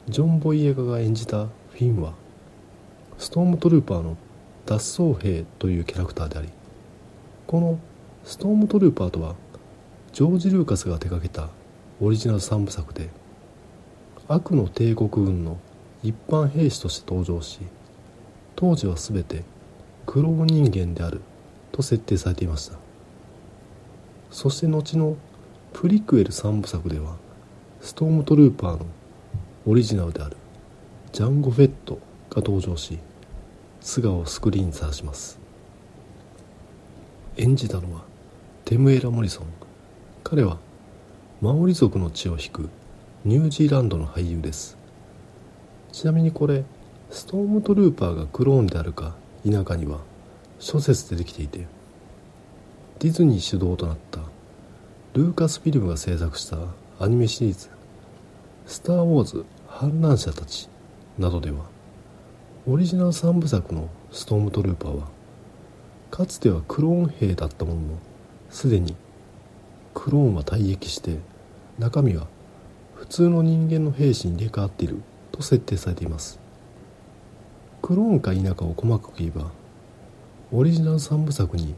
[0.09, 2.13] ジョン・ボイエガが演じたフィンは
[3.19, 4.17] ストームトルーパーの
[4.67, 6.49] 脱走兵というキャラクターであり
[7.49, 7.81] この
[8.27, 9.37] ストームトルーパーとは
[10.13, 11.49] ジョージ・ルーカスが手掛けた
[12.01, 13.09] オリジナル3部作で
[14.27, 15.59] 悪の帝国軍の
[16.03, 17.61] 一般兵士として登場し
[18.57, 19.45] 当時は全て
[20.07, 21.21] クローン人間である
[21.71, 22.77] と設定されていました。
[24.33, 25.17] そして後の
[25.73, 27.15] プリクエル3部作では
[27.81, 28.87] ストームトルーパーの
[29.67, 30.37] オリジナルである
[31.13, 32.99] ジャンゴ・フェットが登場し
[33.81, 35.39] 素顔をスクリーンにさらします。
[37.37, 38.16] 演じたのは
[38.67, 39.47] テムエラ・モリソン。
[40.25, 40.59] 彼は
[41.41, 42.69] マオリ族の血を引く
[43.25, 44.77] ニュージーランドの俳優です。
[45.93, 46.65] ちなみにこれ
[47.09, 50.01] ストームトルーパーがクローンであるか否かには
[50.59, 51.69] 諸説でできていて
[52.99, 54.19] ディズニー主導となった
[55.13, 56.59] ルーカスフィルムが制作した
[56.99, 57.69] アニメシリーズ
[58.67, 60.69] 「スター・ウォーズ反乱者たち」
[61.19, 61.67] などでは
[62.67, 65.07] オリジナル3部作のストームトルーパーは
[66.11, 67.87] かつてはクローン兵だったものの
[68.51, 68.97] すでに
[69.95, 71.19] クローンは退役して
[71.79, 72.27] 中身は
[72.95, 76.39] 普通の人間の兵士に入れ替わっていると設定されています。
[77.83, 79.51] クローンか否かを細かく言えば
[80.53, 81.75] オリジナル3部作に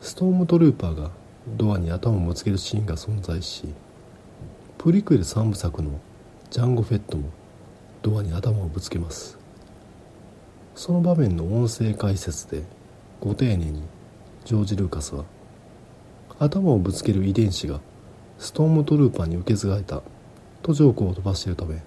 [0.00, 1.10] ストームトルーパーが
[1.56, 3.68] ドアに頭をぶつけるシーンが存在し
[4.78, 6.00] プリクエル3部作の
[6.50, 7.30] ジャンゴ・フェットも
[8.02, 9.38] ドアに頭をぶつけます。
[10.74, 12.62] その場面の音声解説で
[13.20, 13.82] ご丁寧に
[14.44, 15.24] ジョージ・ルーカスは
[16.38, 17.80] 頭をぶつける遺伝子が
[18.38, 20.02] ストームトルーパーに受け継がれた。
[20.62, 21.80] とジョークを飛ばしているため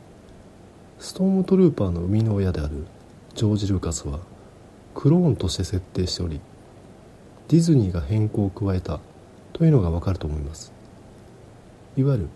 [0.98, 2.86] ストームトルーパーの生みの親である
[3.36, 4.20] ジョージ・ルーカスは
[4.96, 6.40] クローンとして設定しており
[7.48, 9.00] ディズニーが変更を加えた
[9.54, 10.72] というのがわかると思います。
[11.98, 12.30] いわゆる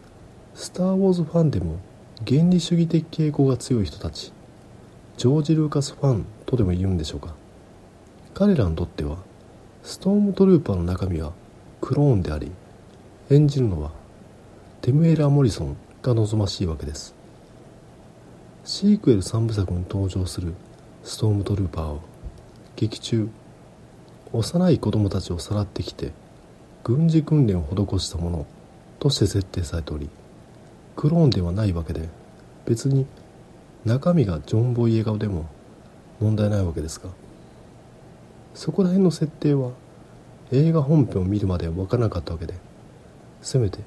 [0.54, 1.80] スター・ウォーズファンでも
[2.28, 4.34] 原理主義的傾向が強い人たち
[5.17, 7.34] ジョージ・ルーカスファンとでも言うんでしょうか。
[8.34, 9.17] 彼らにとっては
[9.84, 11.32] ストームトルーパーの中身は
[11.85, 12.51] クローンであり
[13.29, 13.91] 演じるのは
[14.81, 17.13] テムエラ・モリソンが望ましいわけです。
[18.63, 20.55] シークエル3部作に登場する
[21.03, 22.01] ストームトルーパーを
[22.75, 23.29] 劇中
[24.33, 26.11] 幼い子供たちをさらってきて
[26.83, 28.47] 軍事訓練を施したもの
[28.97, 30.09] として設定されており
[30.95, 32.09] クローンではないわけで
[32.65, 33.05] 別に
[33.85, 35.47] 中身がジョン・ボイ映画でも
[36.19, 37.11] 問題ないわけですが
[38.55, 39.69] そこら辺の設定は
[40.51, 42.53] 映画本編を見るまでは分からなかったわけで。
[43.41, 43.79] せめて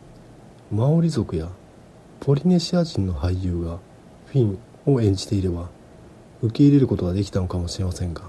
[0.70, 1.48] マオリ族や
[2.20, 3.78] ポリネシア人の俳優が
[4.26, 5.68] フィンを演じていれば
[6.42, 8.22] 受け入れることができたのかもしれませんが。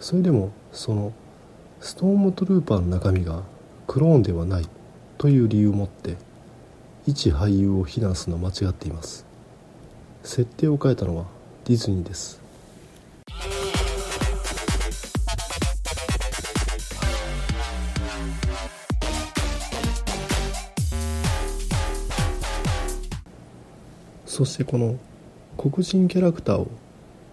[0.00, 1.12] それでもその
[1.80, 3.42] ストームトルーパーの中身が
[3.86, 4.68] クローンではない
[5.16, 6.16] という理由をもって
[7.06, 9.24] 一俳優を非難するのは間違っています。
[10.22, 11.26] 設定を変えたのは
[11.64, 12.41] ディズニーです。
[24.32, 24.96] そしてこの
[25.58, 26.70] 黒人キャラクターを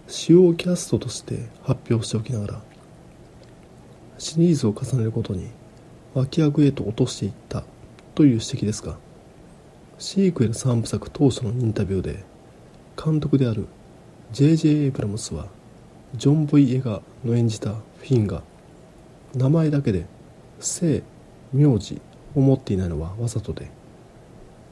[0.09, 2.61] 主要キャストとして発表しておきながら
[4.17, 5.47] シリーズを重ねることに
[6.13, 7.63] 脇役へと落としていった
[8.15, 8.97] という指摘ですが
[9.97, 12.25] シークエル3部作当初のインタビューで
[13.01, 13.67] 監督である
[14.33, 14.67] J.J.
[14.67, 15.47] エイブラムスは
[16.15, 18.43] ジョン・ボイ・エガの演じたフィンが
[19.33, 20.05] 名前だけで
[20.59, 21.01] 姓
[21.53, 22.01] 名字
[22.35, 23.71] を持っていないのはわざとで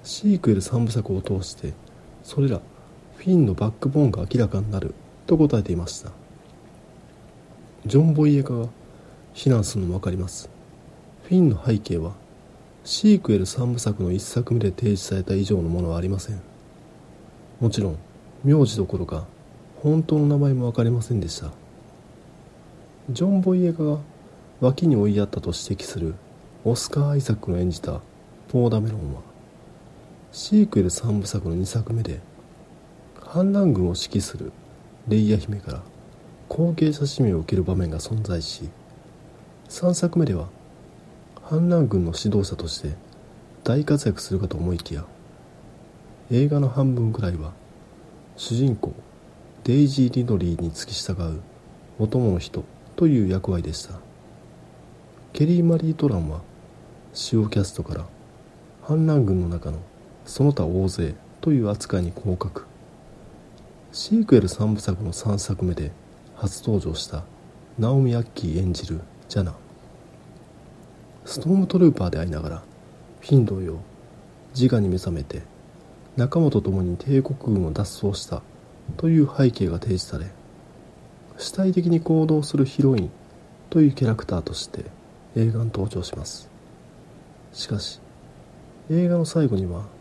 [0.03, 1.71] シークエル3部作を通して
[2.27, 2.59] それら
[3.15, 4.93] フィンのバックボーンが明らかになる
[5.27, 6.11] と答えていました。
[7.85, 8.67] ジョン・ボイエガが
[9.33, 10.49] 非難するのも分かります。
[11.23, 12.11] フィンの背景は
[12.83, 16.41] シークエル3部作の1作目で提示された以上のものはありません。
[17.61, 17.97] もちろん
[18.43, 19.25] 名字どころか
[19.81, 21.51] 本当の名前も分かりませんでした。
[23.09, 23.99] ジョン・ボイエガが
[24.59, 26.15] 脇に追いやったと指摘する
[26.65, 28.01] オスカー・アイザックの演じた
[28.49, 29.21] ポーダメロンは
[30.31, 32.19] シークエル3部作の2作目で
[33.21, 34.51] 反乱軍を指揮する
[35.07, 35.81] レイヤ姫から
[36.49, 38.69] 後継者指名を受ける場面が存在し
[39.69, 40.47] 3作目では
[41.43, 42.95] 反乱軍の指導者として
[43.63, 45.05] 大活躍するかと思いきや
[46.31, 47.53] 映画の半分くらいは
[48.35, 48.93] 主人公
[49.63, 51.41] デイジー・リドリーに付き従う
[51.99, 52.63] お供の人
[52.95, 53.99] という役割でした。
[55.33, 56.41] ケリー・マリー・トランは
[57.13, 58.05] 主要キャストから
[58.81, 59.79] 反乱軍の中の
[60.27, 62.65] その他大勢という扱いに降格。
[63.93, 65.91] シークエル3部作の3作目で
[66.35, 67.23] 初登場した
[67.79, 69.55] ナオミ・アッキー演じるジャナ。
[71.23, 72.63] ストームトルーパーでありながら
[73.21, 73.79] フィン同様
[74.53, 75.41] 自我に目覚めて
[76.15, 78.41] 仲間と共に帝国軍を脱走した
[78.95, 80.25] という背景が提示され
[81.37, 83.11] 主体的に行動するヒロイン
[83.69, 84.85] というキャラクターとして
[85.35, 86.49] 映画に登場します。
[87.53, 87.99] しかし
[88.89, 89.96] 映画の最後には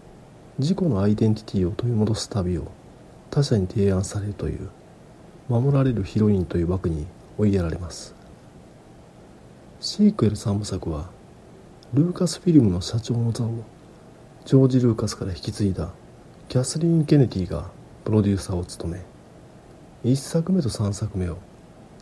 [0.58, 2.70] 自己のアイデンティティを取り戻す旅を
[3.30, 4.70] 他者に提案されるという
[5.48, 8.14] 守られるヒロインという枠に追いやられます
[9.80, 11.10] シークエル3部作は
[11.92, 13.64] ルーカスフィルムの社長の座を
[14.46, 15.90] ジョージ・ルーカスから引き継いだ
[16.48, 17.68] キャスリーン・ケネディが
[18.04, 21.38] プロデューサーを務め1作目と3作目を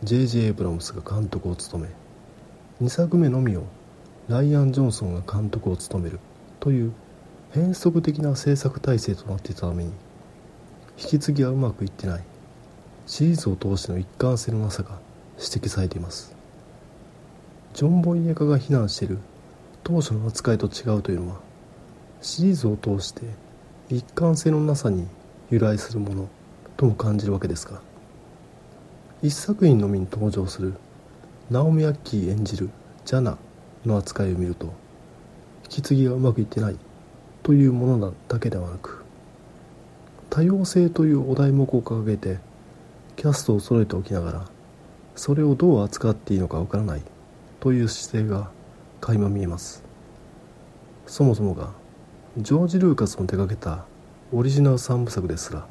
[0.03, 0.47] J.J.
[0.47, 3.63] エブラムスが監督を務め2作目のみを
[4.29, 6.19] ライアン・ジョンソンが監督を務める
[6.59, 6.93] という
[7.55, 9.93] 変則的な制作体制となっていたために
[10.97, 12.23] 引き継ぎはうまくいってない。
[13.07, 14.99] シリーズを通しての一貫性のなさが
[15.37, 16.35] 指摘されています。
[17.73, 19.19] ジョン・ボイエカが非難している
[19.85, 21.39] 当初の扱いと違うというのは
[22.21, 23.21] シリーズを通して
[23.89, 25.07] 一貫性のなさに
[25.49, 26.27] 由来するもの
[26.75, 27.81] とも感じるわけですが
[29.21, 30.73] 一作品のみに登場する
[31.49, 32.69] ナオミ・アッキー演じる
[33.05, 33.37] ジャナ
[33.85, 34.73] の扱いを見ると
[35.63, 36.84] 引き継ぎがうまくいってない。
[37.45, 39.03] というものだけではなく
[40.31, 42.39] 多様性というお題目を掲げて
[43.15, 44.45] キャストを揃えておきながら
[45.15, 47.03] それをどう扱っていいのかわからない
[47.59, 48.49] という姿勢が
[48.99, 49.83] 垣間見えます。
[51.05, 51.69] そもそもが
[52.39, 53.85] ジョージ・ルーカスの手掛けた
[54.33, 55.67] オリジナル3部作ですら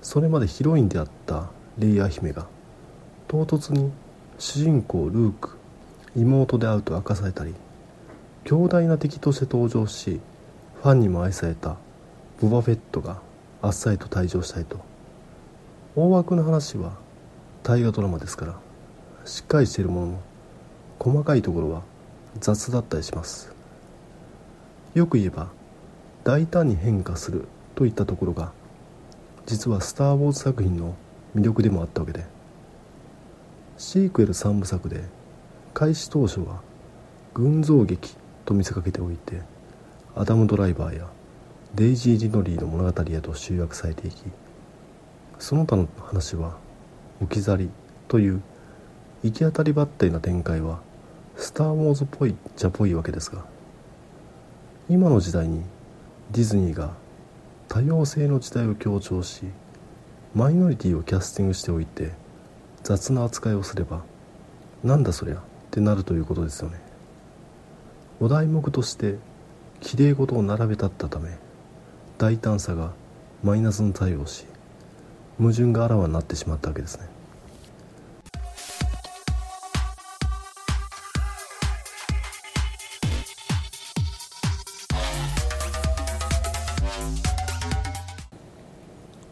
[0.00, 2.46] それまでヒロインであったレイヤー姫が
[3.28, 3.92] 唐突に
[4.38, 5.58] 主人公ルーク
[6.16, 7.54] 妹であると明かされたり
[8.44, 10.20] 強大な敵として登場し
[10.86, 11.78] ファンにも愛された
[12.40, 13.20] ボバフェットが
[13.60, 14.78] あっさりと退場したりと。
[15.96, 16.92] 大枠の話は
[17.64, 18.60] 大河ドラマですから
[19.24, 20.20] しっかりしているものの
[21.00, 21.82] 細かいところは
[22.38, 23.52] 雑だったりします。
[24.94, 25.48] よく言えば
[26.22, 28.52] 大胆に変化するといったところが
[29.44, 30.94] 実は「スター・ウォーズ」作品の
[31.34, 32.24] 魅力でもあったわけで。
[33.76, 35.02] シークエル3部作で
[35.74, 36.60] 開始当初は
[37.34, 39.55] 群像劇と見せかけておいて
[40.18, 41.10] アダム・ドライバーや
[41.74, 44.22] デイジー・リノリーの物語へと集約されていき
[45.38, 46.56] その他の話は
[47.20, 47.70] 置き去り
[48.08, 48.42] という
[49.22, 50.80] 行き当たりばったりな展開は
[51.36, 53.44] スター・ウォーズっぽいじゃぽいわけですが
[54.88, 55.62] 今の時代に
[56.32, 56.94] ディズニーが
[57.68, 59.44] 多様性の時代を強調し
[60.34, 62.12] マイノリティをキャスティングしておいて
[62.84, 64.02] 雑な扱いをすれば
[64.82, 65.38] なんだそりゃっ
[65.70, 66.80] てなるということですよね。
[68.18, 69.16] お題目として
[69.80, 71.30] きれい事を並べ立ったため
[72.18, 72.92] 大胆さが
[73.42, 74.46] マイナスの対応し
[75.38, 77.16] 矛盾があらわになってしまったわけですね。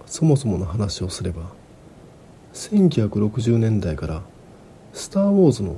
[0.06, 1.42] そもそもの話をすれば
[2.52, 4.22] 1960年代から
[4.94, 5.76] 「スター・ウォーズ」の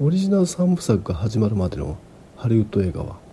[0.00, 1.96] オリジナル3部作が始まるまでの
[2.36, 3.23] ハリウッド映画は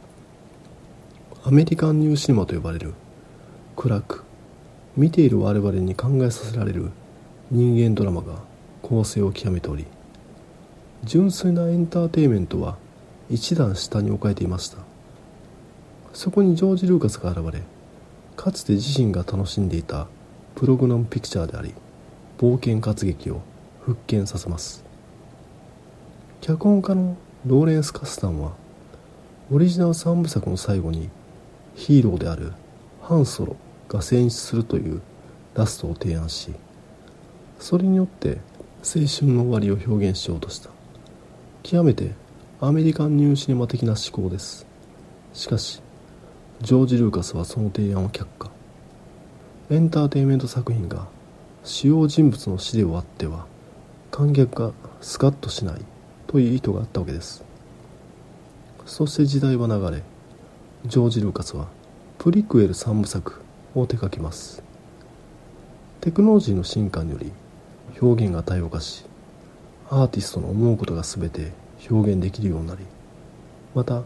[1.43, 2.93] アメリカンニューシネマと呼ばれる。
[3.75, 4.23] 暗く
[4.95, 6.91] 見ている我々に考えさせられる。
[7.49, 8.43] 人間ドラマが
[8.83, 9.85] 構成を極めており
[11.03, 12.77] 純粋なエンターテインメントは
[13.29, 14.77] 一段下に置かれていました。
[16.13, 17.63] そこにジョージ・ルーカスが現れ
[18.35, 20.07] かつて自身が楽しんでいた
[20.53, 21.73] プログラムピクチャーであり
[22.37, 23.41] 冒険活劇を
[23.81, 24.85] 復権させます。
[26.39, 28.53] 脚本家のローレンス・カスタンは
[29.51, 31.09] オリジナル3部作の最後に
[31.75, 32.53] ヒーローである
[33.01, 33.55] ハンソロ
[33.87, 35.01] が選出するという
[35.55, 36.53] ラストを提案し
[37.59, 38.39] それによって
[38.83, 40.71] 青春の終わりを表現しようとした。
[41.61, 42.11] 極めて
[42.59, 44.65] アメリカンニューシネマ的な思考です。
[45.33, 45.81] しかし
[46.61, 48.49] ジョージ・ルーカスはその提案を却下。
[49.69, 51.07] エンターテインメント作品が
[51.63, 53.45] 主要人物の死で終わっては
[54.09, 55.81] 観客がスカッとしない
[56.25, 57.43] という意図があったわけです。
[58.87, 60.03] そして時代は流れ
[60.85, 61.67] ジョージ・ルーカスは
[62.17, 63.41] プリクエル3部作
[63.75, 64.63] を手掛けます。
[66.01, 67.31] テクノロジーの進化により
[68.01, 69.05] 表現が多様化し
[69.91, 71.51] アーティストの思うことが全て
[71.91, 72.83] 表現できるようになり
[73.75, 74.01] また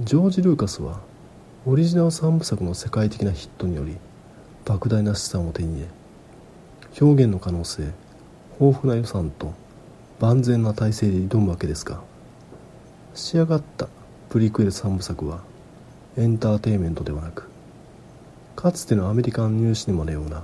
[0.00, 1.00] ジョージ・ルーカスは
[1.66, 3.98] オリジナル3部作の世界的なヒットにより
[4.64, 5.88] 莫大な資産を手に入れ
[7.02, 7.82] 表現の可能性
[8.58, 9.52] 豊富な予算と
[10.20, 12.00] 万全な体制で挑むわけですが
[13.14, 13.88] 仕上がった
[14.30, 15.42] プリクエル3部作は
[16.18, 17.48] エンターテインメントではなく
[18.56, 20.42] かつてのアメリカンニューシネマのような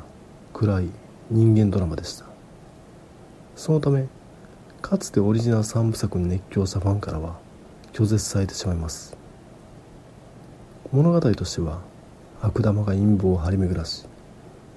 [0.53, 0.89] 暗い
[1.33, 2.27] 人間ドラマでした。
[3.57, 4.07] そのため
[4.81, 7.41] かつてオリジナル3部作に熱狂したファンからは
[7.93, 9.17] 拒絶されてしまいます。
[10.93, 11.81] 物語としては
[12.41, 14.07] 悪玉が陰謀を張り巡らし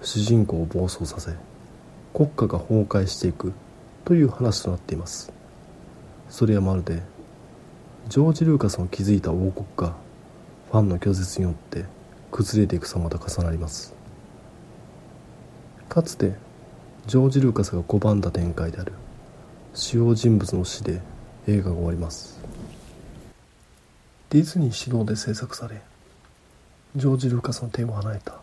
[0.01, 1.35] 主人公を暴走させ
[2.11, 3.53] 国家が崩壊していく
[4.03, 5.31] という話となっています。
[6.27, 7.03] それはまるで
[8.07, 10.06] ジョージ・ルーカスの築いた王国が
[10.71, 11.85] ファンの拒絶によって
[12.31, 13.93] 崩れていく様と重なります。
[15.87, 16.35] かつて
[17.05, 18.91] ジョージ・ルーカスが拒んだ展開である
[19.73, 21.01] 主要人物の死で
[21.47, 22.37] 映画が終わります。
[24.29, 25.81] ディズニー指導で制作され
[26.97, 28.33] ジョージ・ルーカスの手を離れた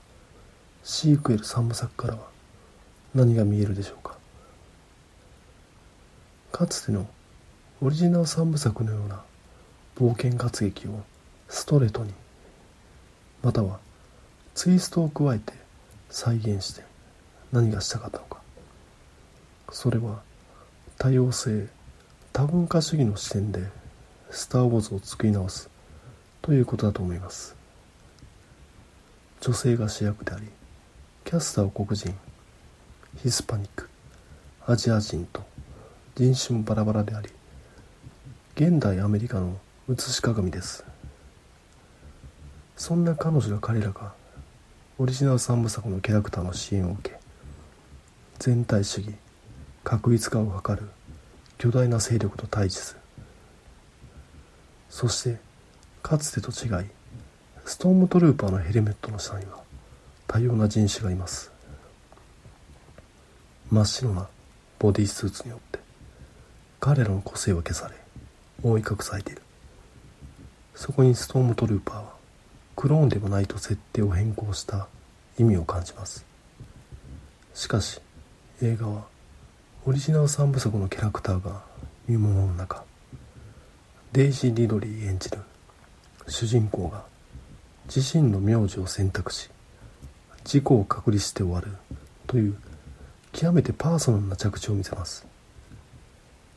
[0.82, 2.20] シークエル3部作からは
[3.14, 4.16] 何が見えるでしょうか。
[6.52, 7.06] かつての
[7.82, 9.22] オリジナル3部作のような
[9.96, 11.02] 冒険活劇を
[11.54, 12.12] ストレートに
[13.40, 13.78] または
[14.56, 15.52] ツイストを加えて
[16.10, 16.82] 再現して
[17.52, 18.40] 何がしたかったのか。
[19.70, 20.22] それは
[20.98, 21.68] 多様性
[22.32, 23.62] 多文化主義の視点で
[24.30, 25.70] スター・ウォーズを作り直す
[26.42, 27.54] ということだと思います。
[29.40, 30.48] 女性が主役であり
[31.24, 32.12] キャスターは黒人
[33.22, 33.88] ヒスパニック
[34.66, 35.44] アジア人と
[36.16, 37.30] 人種もバラバラであり
[38.56, 40.93] 現代アメリカの写し鏡です。
[42.76, 44.12] そんな彼女が彼らが
[44.98, 47.16] オリジナル三部作のキャラクターの支援を受け
[48.38, 49.14] 全体主義
[49.84, 50.88] 確立化を図る
[51.58, 53.00] 巨大な勢力と対峙する。
[54.90, 55.38] そして
[56.02, 56.86] かつてと違い
[57.64, 59.62] ストームトルーパーのヘルメットの下には
[60.26, 61.50] 多様な人種がいます。
[63.70, 64.28] 真っ白な
[64.78, 65.78] ボディスーツによって
[66.80, 67.94] 彼らの個性は消され
[68.62, 69.42] 覆い隠されている。
[70.74, 72.13] そこにストームトルーパーは
[72.76, 74.88] クローンではないと設定を変更した
[75.38, 76.24] 意味を感じます
[77.54, 78.00] しかし
[78.62, 79.04] 映画は
[79.86, 81.62] オリジナル3部作のキャラクターが
[82.08, 82.84] 見もの中
[84.12, 85.38] デイジー・リドリー演じる
[86.28, 87.04] 主人公が
[87.94, 89.50] 自身の名字を選択し
[90.44, 91.68] 自己を隔離して終わる
[92.26, 92.56] という
[93.32, 95.26] 極めてパーソナルな着地を見せます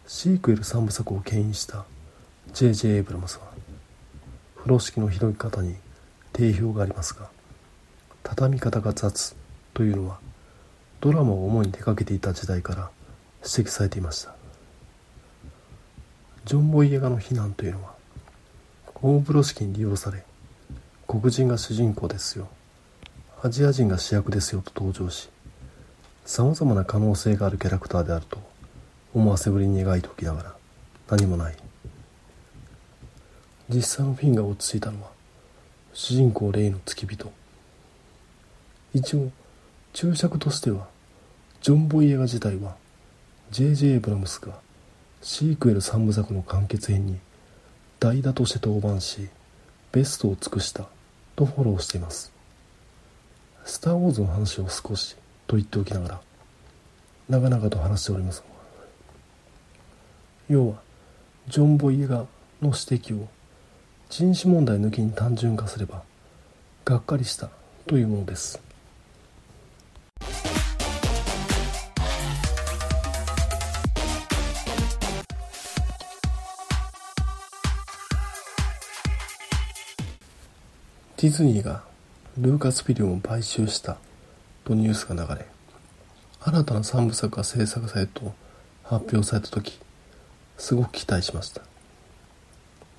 [0.06, 1.86] シークエル3部作を牽引した
[2.54, 2.96] J.J.
[2.96, 3.48] エイブラムスは
[4.56, 5.76] 風呂敷の広げ方に
[6.38, 7.30] 定評がありますが
[8.22, 9.36] 畳み方が雑
[9.74, 10.20] というのは
[11.02, 12.92] ドラマを主に手掛けていた時代から
[13.44, 14.36] 指摘されていました。
[16.46, 17.94] ジョン・ボイエガの避難というのは
[19.02, 20.24] 大風呂敷に利用され
[21.08, 22.48] 黒人が主人公ですよ
[23.44, 25.30] アジア人が主役ですよと登場し
[26.26, 28.40] さまざまな可能性があるキャラクターであると
[29.14, 30.56] 思わせぶりに描いておきながら
[31.10, 31.56] 何もない。
[33.70, 35.17] 実際のフィンが落ち着いたのは
[36.00, 37.34] 主人公レイの付き人
[38.94, 39.32] 一応
[39.94, 40.88] 注釈としては
[41.60, 42.76] ジョン・ボイエガ自体は
[43.50, 43.96] J.J.
[43.96, 44.60] エブラムスが
[45.24, 47.18] シークエル3部作の完結編に
[48.00, 49.28] 代打として登板し
[49.92, 50.86] ベストを尽くした
[51.36, 52.32] とフォローしています
[53.66, 55.16] スター・ウォーズの話を少し
[55.48, 56.22] と言っておきながら
[57.28, 58.44] 長々と話しております
[60.48, 60.76] 要は
[61.48, 62.28] ジョン・ボイエガの
[62.62, 63.28] 指摘を
[64.10, 66.02] 人種問題抜きに単純化すれば
[66.86, 67.50] がっかりした
[67.88, 68.62] というものです。
[81.18, 81.84] ディズニーが
[82.38, 83.98] ルーカスフィルムを買収した
[84.64, 85.46] とニュースが流れ
[86.40, 88.34] 新たな3部作が制作されると
[88.84, 89.80] 発表された時
[90.58, 91.77] すごく期待しました。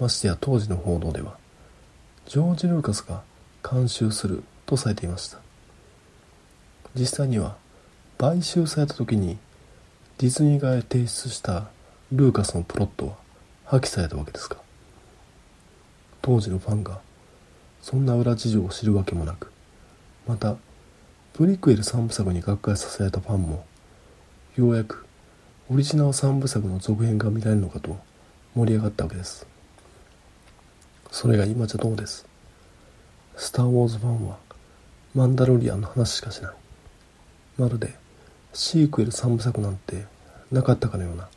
[0.01, 1.37] ましてや当時の報道では
[2.27, 3.23] ジョージ・ルーカスが
[3.69, 5.39] 監修するとされていました。
[6.95, 7.57] 実際には
[8.19, 9.39] 買収された時に
[10.19, 11.69] ディズニー側へ提出した
[12.13, 13.15] ルーカスのプロットは
[13.65, 14.57] 破棄されたわけですが
[16.21, 17.01] 当時のファンが
[17.81, 19.53] そんな裏事情を知るわけもなく
[20.27, 20.57] また
[21.35, 23.65] プリクエル3部作に学会させられたファンも
[24.57, 25.07] ようやく
[25.71, 27.97] オリジナル3部作の続編が見られるのかと
[28.57, 29.47] 盛り上がったわけです。
[31.11, 32.27] それが今じゃどうです？
[33.37, 34.37] スター・ウォーズファンは
[35.15, 36.53] マンダロリアンの話しかしない。
[37.57, 37.95] まるで
[38.53, 40.07] シークエル3部作なんて
[40.51, 41.29] なかったかのような。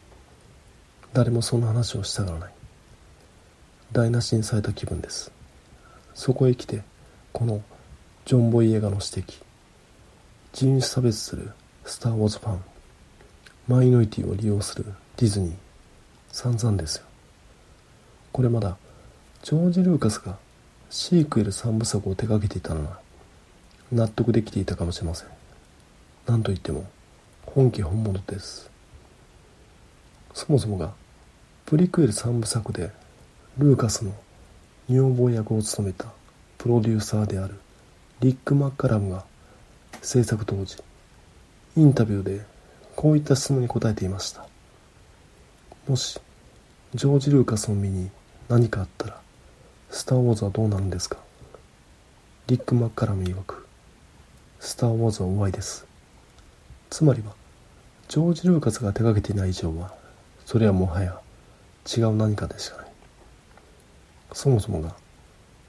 [1.14, 2.54] 誰もそんな話をしたがらない。
[3.92, 5.32] 台無しにされた気分です。
[6.14, 6.84] そこへ来て
[7.34, 7.62] この
[8.26, 9.42] ジョン・ボイ映画の指摘。
[10.54, 11.52] 人種差別する
[11.86, 12.64] スター・ウォーズファン。
[13.68, 14.86] マイノリティを利用する
[15.18, 15.56] ディズニー。
[16.32, 17.06] 散々ですよ。
[18.32, 18.78] これまだ
[19.44, 20.38] ジョージ・ルーカスが
[20.92, 23.00] シークエル3部作を手掛けていたのは
[23.92, 25.30] 納得できていたかもしれません。
[26.28, 26.86] 何といっても
[27.48, 28.70] 本家本物です。
[30.36, 30.94] そもそもが
[31.66, 32.92] プリクエル3部作で
[33.58, 34.14] ルーカスの
[34.88, 36.06] 女房役を務めた
[36.60, 37.56] プロデューサーである
[38.20, 39.26] リック・マッカラムが
[40.04, 40.78] 制作当時
[41.76, 42.46] インタビューで
[42.96, 44.46] こういった質問に答えていました。
[45.88, 46.20] もし
[46.94, 48.12] ジョージ・ルーカスの身に
[48.48, 49.20] 何かあったら
[49.94, 51.18] スター・ウォーズはどうなるんですか？
[52.48, 53.68] リック・マッカラム曰く
[54.62, 55.86] スター・ウォーズは終わりです。
[56.90, 57.34] つまりは
[58.08, 59.94] ジョージ・ルーカスが手掛けていない以上は
[60.46, 61.20] それはもはや
[61.86, 62.86] 違う何かでしかない。
[64.32, 64.96] そもそもが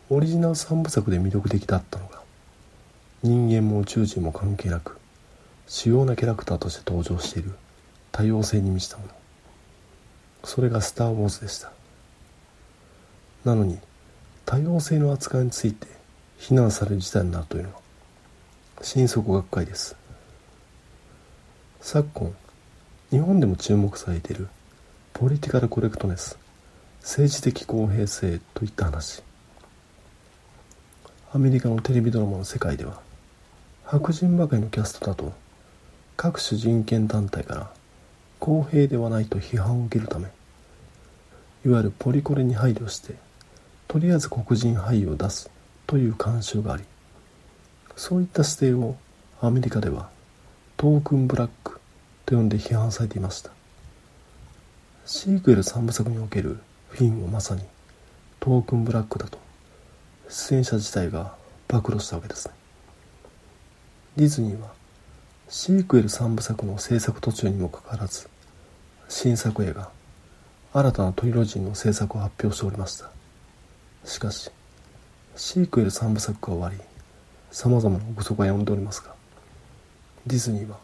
[0.09, 2.23] オリジナル3部作で魅力的だったのが
[3.25, 4.99] 人間も宇宙人も関係なく
[5.67, 7.55] 主要なキャラクターとして登場している
[8.13, 9.13] 多様性に満ちたもの。
[10.45, 11.73] それが「スター・ウォーズ」でした。
[13.45, 13.81] なのに
[14.45, 15.87] 多様性の扱いについて
[16.39, 17.81] 非難される事態になるというのは
[18.83, 19.97] 心底がっかりです。
[21.81, 22.33] 昨今
[23.11, 24.49] 日本でも注目されている
[25.13, 26.39] ポリティカルコレクトネス
[27.01, 29.23] 政治的公平性といった話。
[31.35, 33.01] アメリカのテレビドラマの世界では
[33.87, 35.33] 白人ばかりのキャストだと
[36.15, 37.71] 各種人権団体から
[38.39, 40.29] 公平ではないと批判を受けるため
[41.65, 43.15] いわゆるポリコレに配慮して
[43.93, 45.51] とりあえず黒人俳優を出す
[45.87, 46.85] という慣習があり
[47.95, 48.97] そういった姿勢を
[49.43, 50.09] アメリカでは
[50.79, 51.79] トークンブラック
[52.25, 53.51] と呼んで批判されていました。
[55.05, 57.61] シークエル3部作におけるフィンをまさに
[58.41, 59.39] トークンブラックだと
[60.31, 61.35] 出演者自体が
[61.69, 62.55] 暴露したわけですね。
[64.17, 64.73] ディズニーは
[65.51, 68.27] シークエル3部作の制作途中にもかかわらず
[69.11, 69.91] 新作映画
[70.73, 73.22] 新たなトリロジーの制作を発表しておりました。
[74.05, 74.51] しかし
[75.37, 76.77] シークエル3部作が終わり
[77.51, 79.15] 様々な憶測が呼んでおりますが
[80.27, 80.79] ディズニーは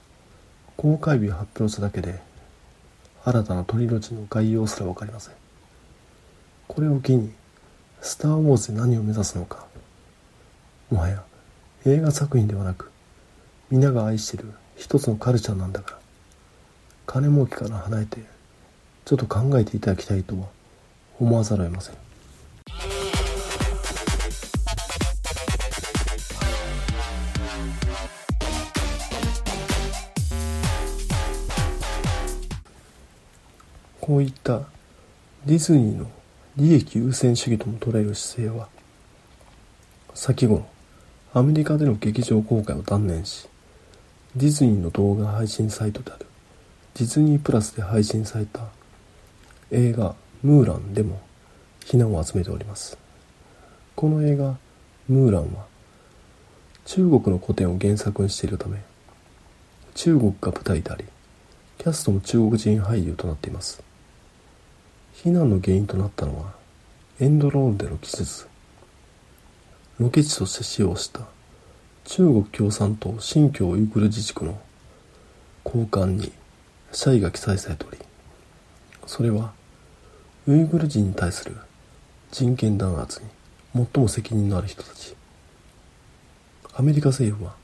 [0.77, 2.21] 公開日を発表しただけで
[3.25, 5.35] 新たなトリロジーの概要すら分かりません。
[6.69, 7.33] これを機に
[8.01, 9.67] スター・ウォーズで何を目指すのか
[10.91, 11.25] もはや
[11.85, 12.91] 映画作品ではなく
[13.71, 15.99] 皆が愛してる一つのカルチャーなんだから
[17.07, 18.23] 金儲けから離れて
[19.05, 20.47] ちょっと考えていただきたいとは
[21.19, 22.08] 思わざるを得ません。
[34.09, 34.63] こういった
[35.45, 36.11] ディズニーの
[36.57, 38.69] 利益優先主義とも捉える姿勢は
[40.15, 40.67] 先頃
[41.35, 43.47] アメリカでの劇場公開を断念し
[44.35, 46.25] ディズニーの動画配信サイトである
[46.95, 48.69] ディズニープラスで配信された
[49.71, 51.21] 映画ムーランでも
[51.85, 52.97] 非難を集めております。
[53.95, 54.57] この映画
[55.07, 55.67] ムーランは
[56.87, 58.81] 中国の古典を原作にしているため
[59.95, 61.05] 中国が舞台であり
[61.77, 63.87] キャストも中国人俳優となっています。
[65.25, 66.53] 避難の原因となったのは
[67.19, 68.47] エンドロールでの記述。
[69.99, 71.23] ロケ地として使用した
[72.05, 74.61] 中国共産党新疆ウイグル自治区の
[75.65, 76.31] 交換に
[76.93, 77.99] 謝意が記載されており
[79.07, 79.53] それは
[80.47, 81.57] ウイグル人に対する
[82.31, 83.27] 人権弾圧に
[83.93, 85.17] 最も責任のある人たち。
[86.75, 87.57] アメリカ政府は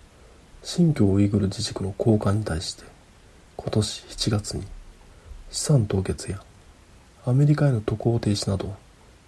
[0.65, 2.83] 新疆ウイグル自治区の交換に対して
[3.57, 4.65] 今年7月に
[5.53, 6.43] 資産凍結や
[7.27, 8.77] アメリカへの渡航停止など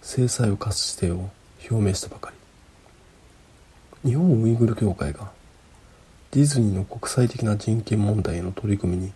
[0.03, 1.31] 制裁を科す姿勢を
[1.67, 2.31] 表明したばか
[4.03, 4.11] り。
[4.11, 5.31] 日本ウイグル協会が
[6.29, 9.13] ディズニーの国際的な人権問題への取り組みに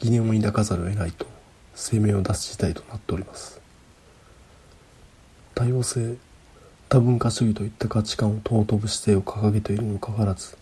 [0.00, 1.26] 疑念を抱かざるを得ないと
[1.76, 3.60] 声明を出す事態となっております。
[5.54, 6.16] 多様性
[6.88, 10.58] 多文化主義といった価値観を尊ぶ姿勢を掲げているにもかかわらず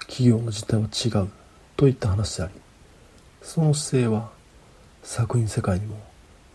[0.00, 0.88] 企業の実態は
[1.22, 1.30] 違う
[1.76, 2.52] といった話であり
[3.42, 4.30] その姿勢は
[5.04, 5.96] 作品世界にも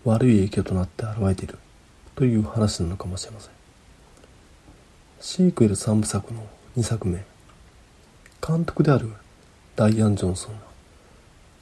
[0.05, 1.57] 悪い影響となって現れている。
[2.15, 3.51] という話なのかもしれません。
[5.21, 6.45] シークエル3部作の
[6.77, 7.23] 2作目。
[8.45, 9.11] 監督である
[9.75, 10.59] ダイアン・ジョンソンは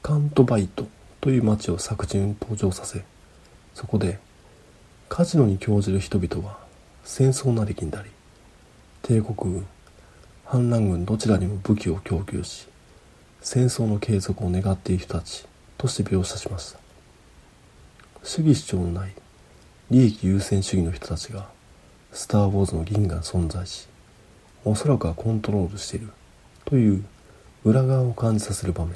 [0.02, 0.88] カントバイト
[1.22, 3.04] という町を作中に登場させ
[3.74, 4.20] そこで
[5.10, 6.60] カジノに興じる人々は
[7.04, 8.10] 戦争なりきんであり
[9.02, 9.68] 帝国軍
[10.46, 12.68] 反乱軍どちらにも武器を供給し
[13.42, 15.46] 戦争の継続を願っている人たち
[15.78, 16.87] として描写しました。
[18.28, 19.14] 主義主張のない
[19.90, 21.48] 利益優先主義の人たちが
[22.12, 23.88] スター・ウォーズの銀河に存在し
[24.66, 26.10] おそらくはコントロールしている
[26.66, 27.06] という
[27.64, 28.96] 裏側を感じさせる場面。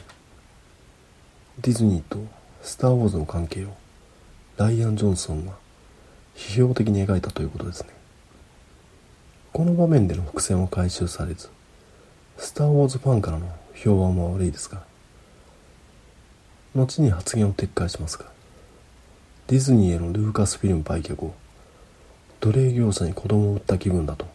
[1.62, 2.20] ディズニーと
[2.62, 3.70] スター・ウォーズの関係を
[4.58, 5.54] ライアン・ジョンソンは
[6.36, 7.90] 批評的に描いたということですね。
[9.54, 11.50] この場面での伏線は回収されず
[12.36, 14.84] スター・ウォーズファンからの評判も悪いですが
[16.76, 18.31] 後に発言を撤回しますが
[19.52, 21.34] ディズニーへのルーカスフィルム売却後
[22.40, 24.26] 奴隷業者に子供を売った気分だと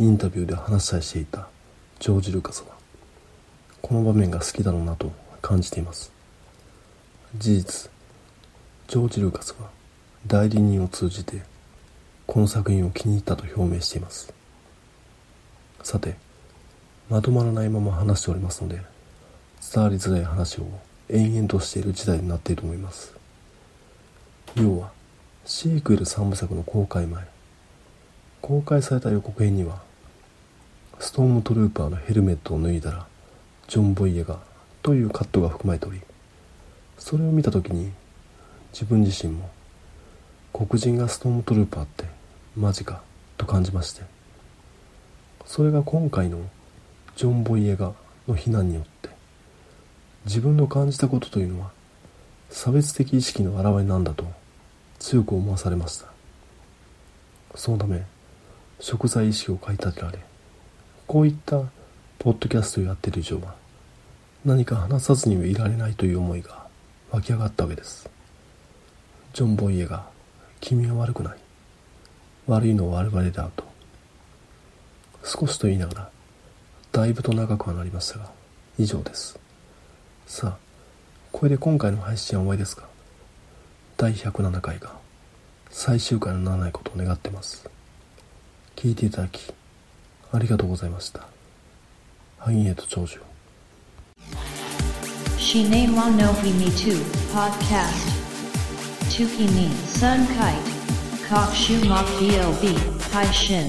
[0.00, 1.46] インタビューで話したりしていた
[2.00, 2.74] ジョージ・ルーカスは
[3.80, 6.10] この場面が好きだろうなと感じています。
[7.38, 7.90] 事実
[8.88, 9.70] ジョージ・ルーカスは
[10.26, 11.42] 代理人を通じて
[12.26, 14.34] この作品を気に入ったと表明しています。
[15.84, 16.16] さて
[17.08, 18.82] まとまらないまま話しておりますので
[19.72, 20.66] 伝わりづらい話を
[21.08, 23.19] 延々としている時代になっていると思います。
[24.56, 24.90] 要は
[25.44, 27.40] シークエル3部作の公開前。
[28.40, 29.80] 公開された予告編には
[30.98, 33.06] ストームトルーパーのヘルメットを脱いだら
[33.68, 34.38] ジョン・ボイエが
[34.82, 36.00] というカットが含まれており
[36.98, 37.92] それを見た時に
[38.72, 39.50] 自分自身も
[40.52, 42.04] 黒人がストームトルーパーって
[42.56, 43.02] マジか
[43.36, 44.02] と感じまして
[45.44, 46.38] それが今回の
[47.16, 47.92] ジョン・ボイエガ
[48.26, 49.10] の非難によって
[50.24, 51.70] 自分の感じたことというのは
[52.48, 54.39] 差別的意識の表れなんだと
[55.00, 56.06] 強く思わされました。
[57.56, 58.04] そのため
[58.78, 60.18] 食材意識を駆り立てられ。
[61.08, 61.62] こういった
[62.18, 63.54] ポッドキャストをやっている以上は
[64.44, 66.66] 何か話さずにはいられないという思いが
[67.10, 68.08] 湧き上がったわけです。
[69.32, 70.06] ジョン・ボイエが
[70.60, 71.38] 君は悪くない。
[72.46, 73.64] 悪いのは我々だと。
[75.24, 76.10] 少しと言いながら
[76.92, 78.30] だいぶと長くはなりましたが
[78.78, 79.38] 以上です。
[80.26, 80.56] さあ
[81.32, 82.89] これで今回の配信は終わりですか？
[84.00, 84.92] 第107回が
[85.68, 87.68] 最終回にならないことを願ってます。
[88.74, 89.52] 聞いていただき、
[90.32, 91.26] ありがとうございました。
[92.38, 93.20] ハイエト長寿。
[95.36, 96.98] シネマノフィミトゥ
[97.30, 98.06] ポッカス
[99.10, 99.16] ト。
[99.18, 100.54] トゥキニー、サンカイ
[101.28, 101.34] ト。
[101.34, 103.68] カクシュマク DLB、ハイシン。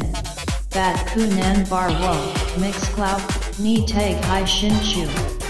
[0.74, 3.20] バッコナンバーウォー、ミックスクラウ
[3.58, 5.41] ド、ニーテイ、ハイシンチュー。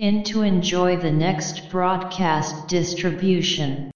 [0.00, 3.92] In to enjoy the next broadcast distribution.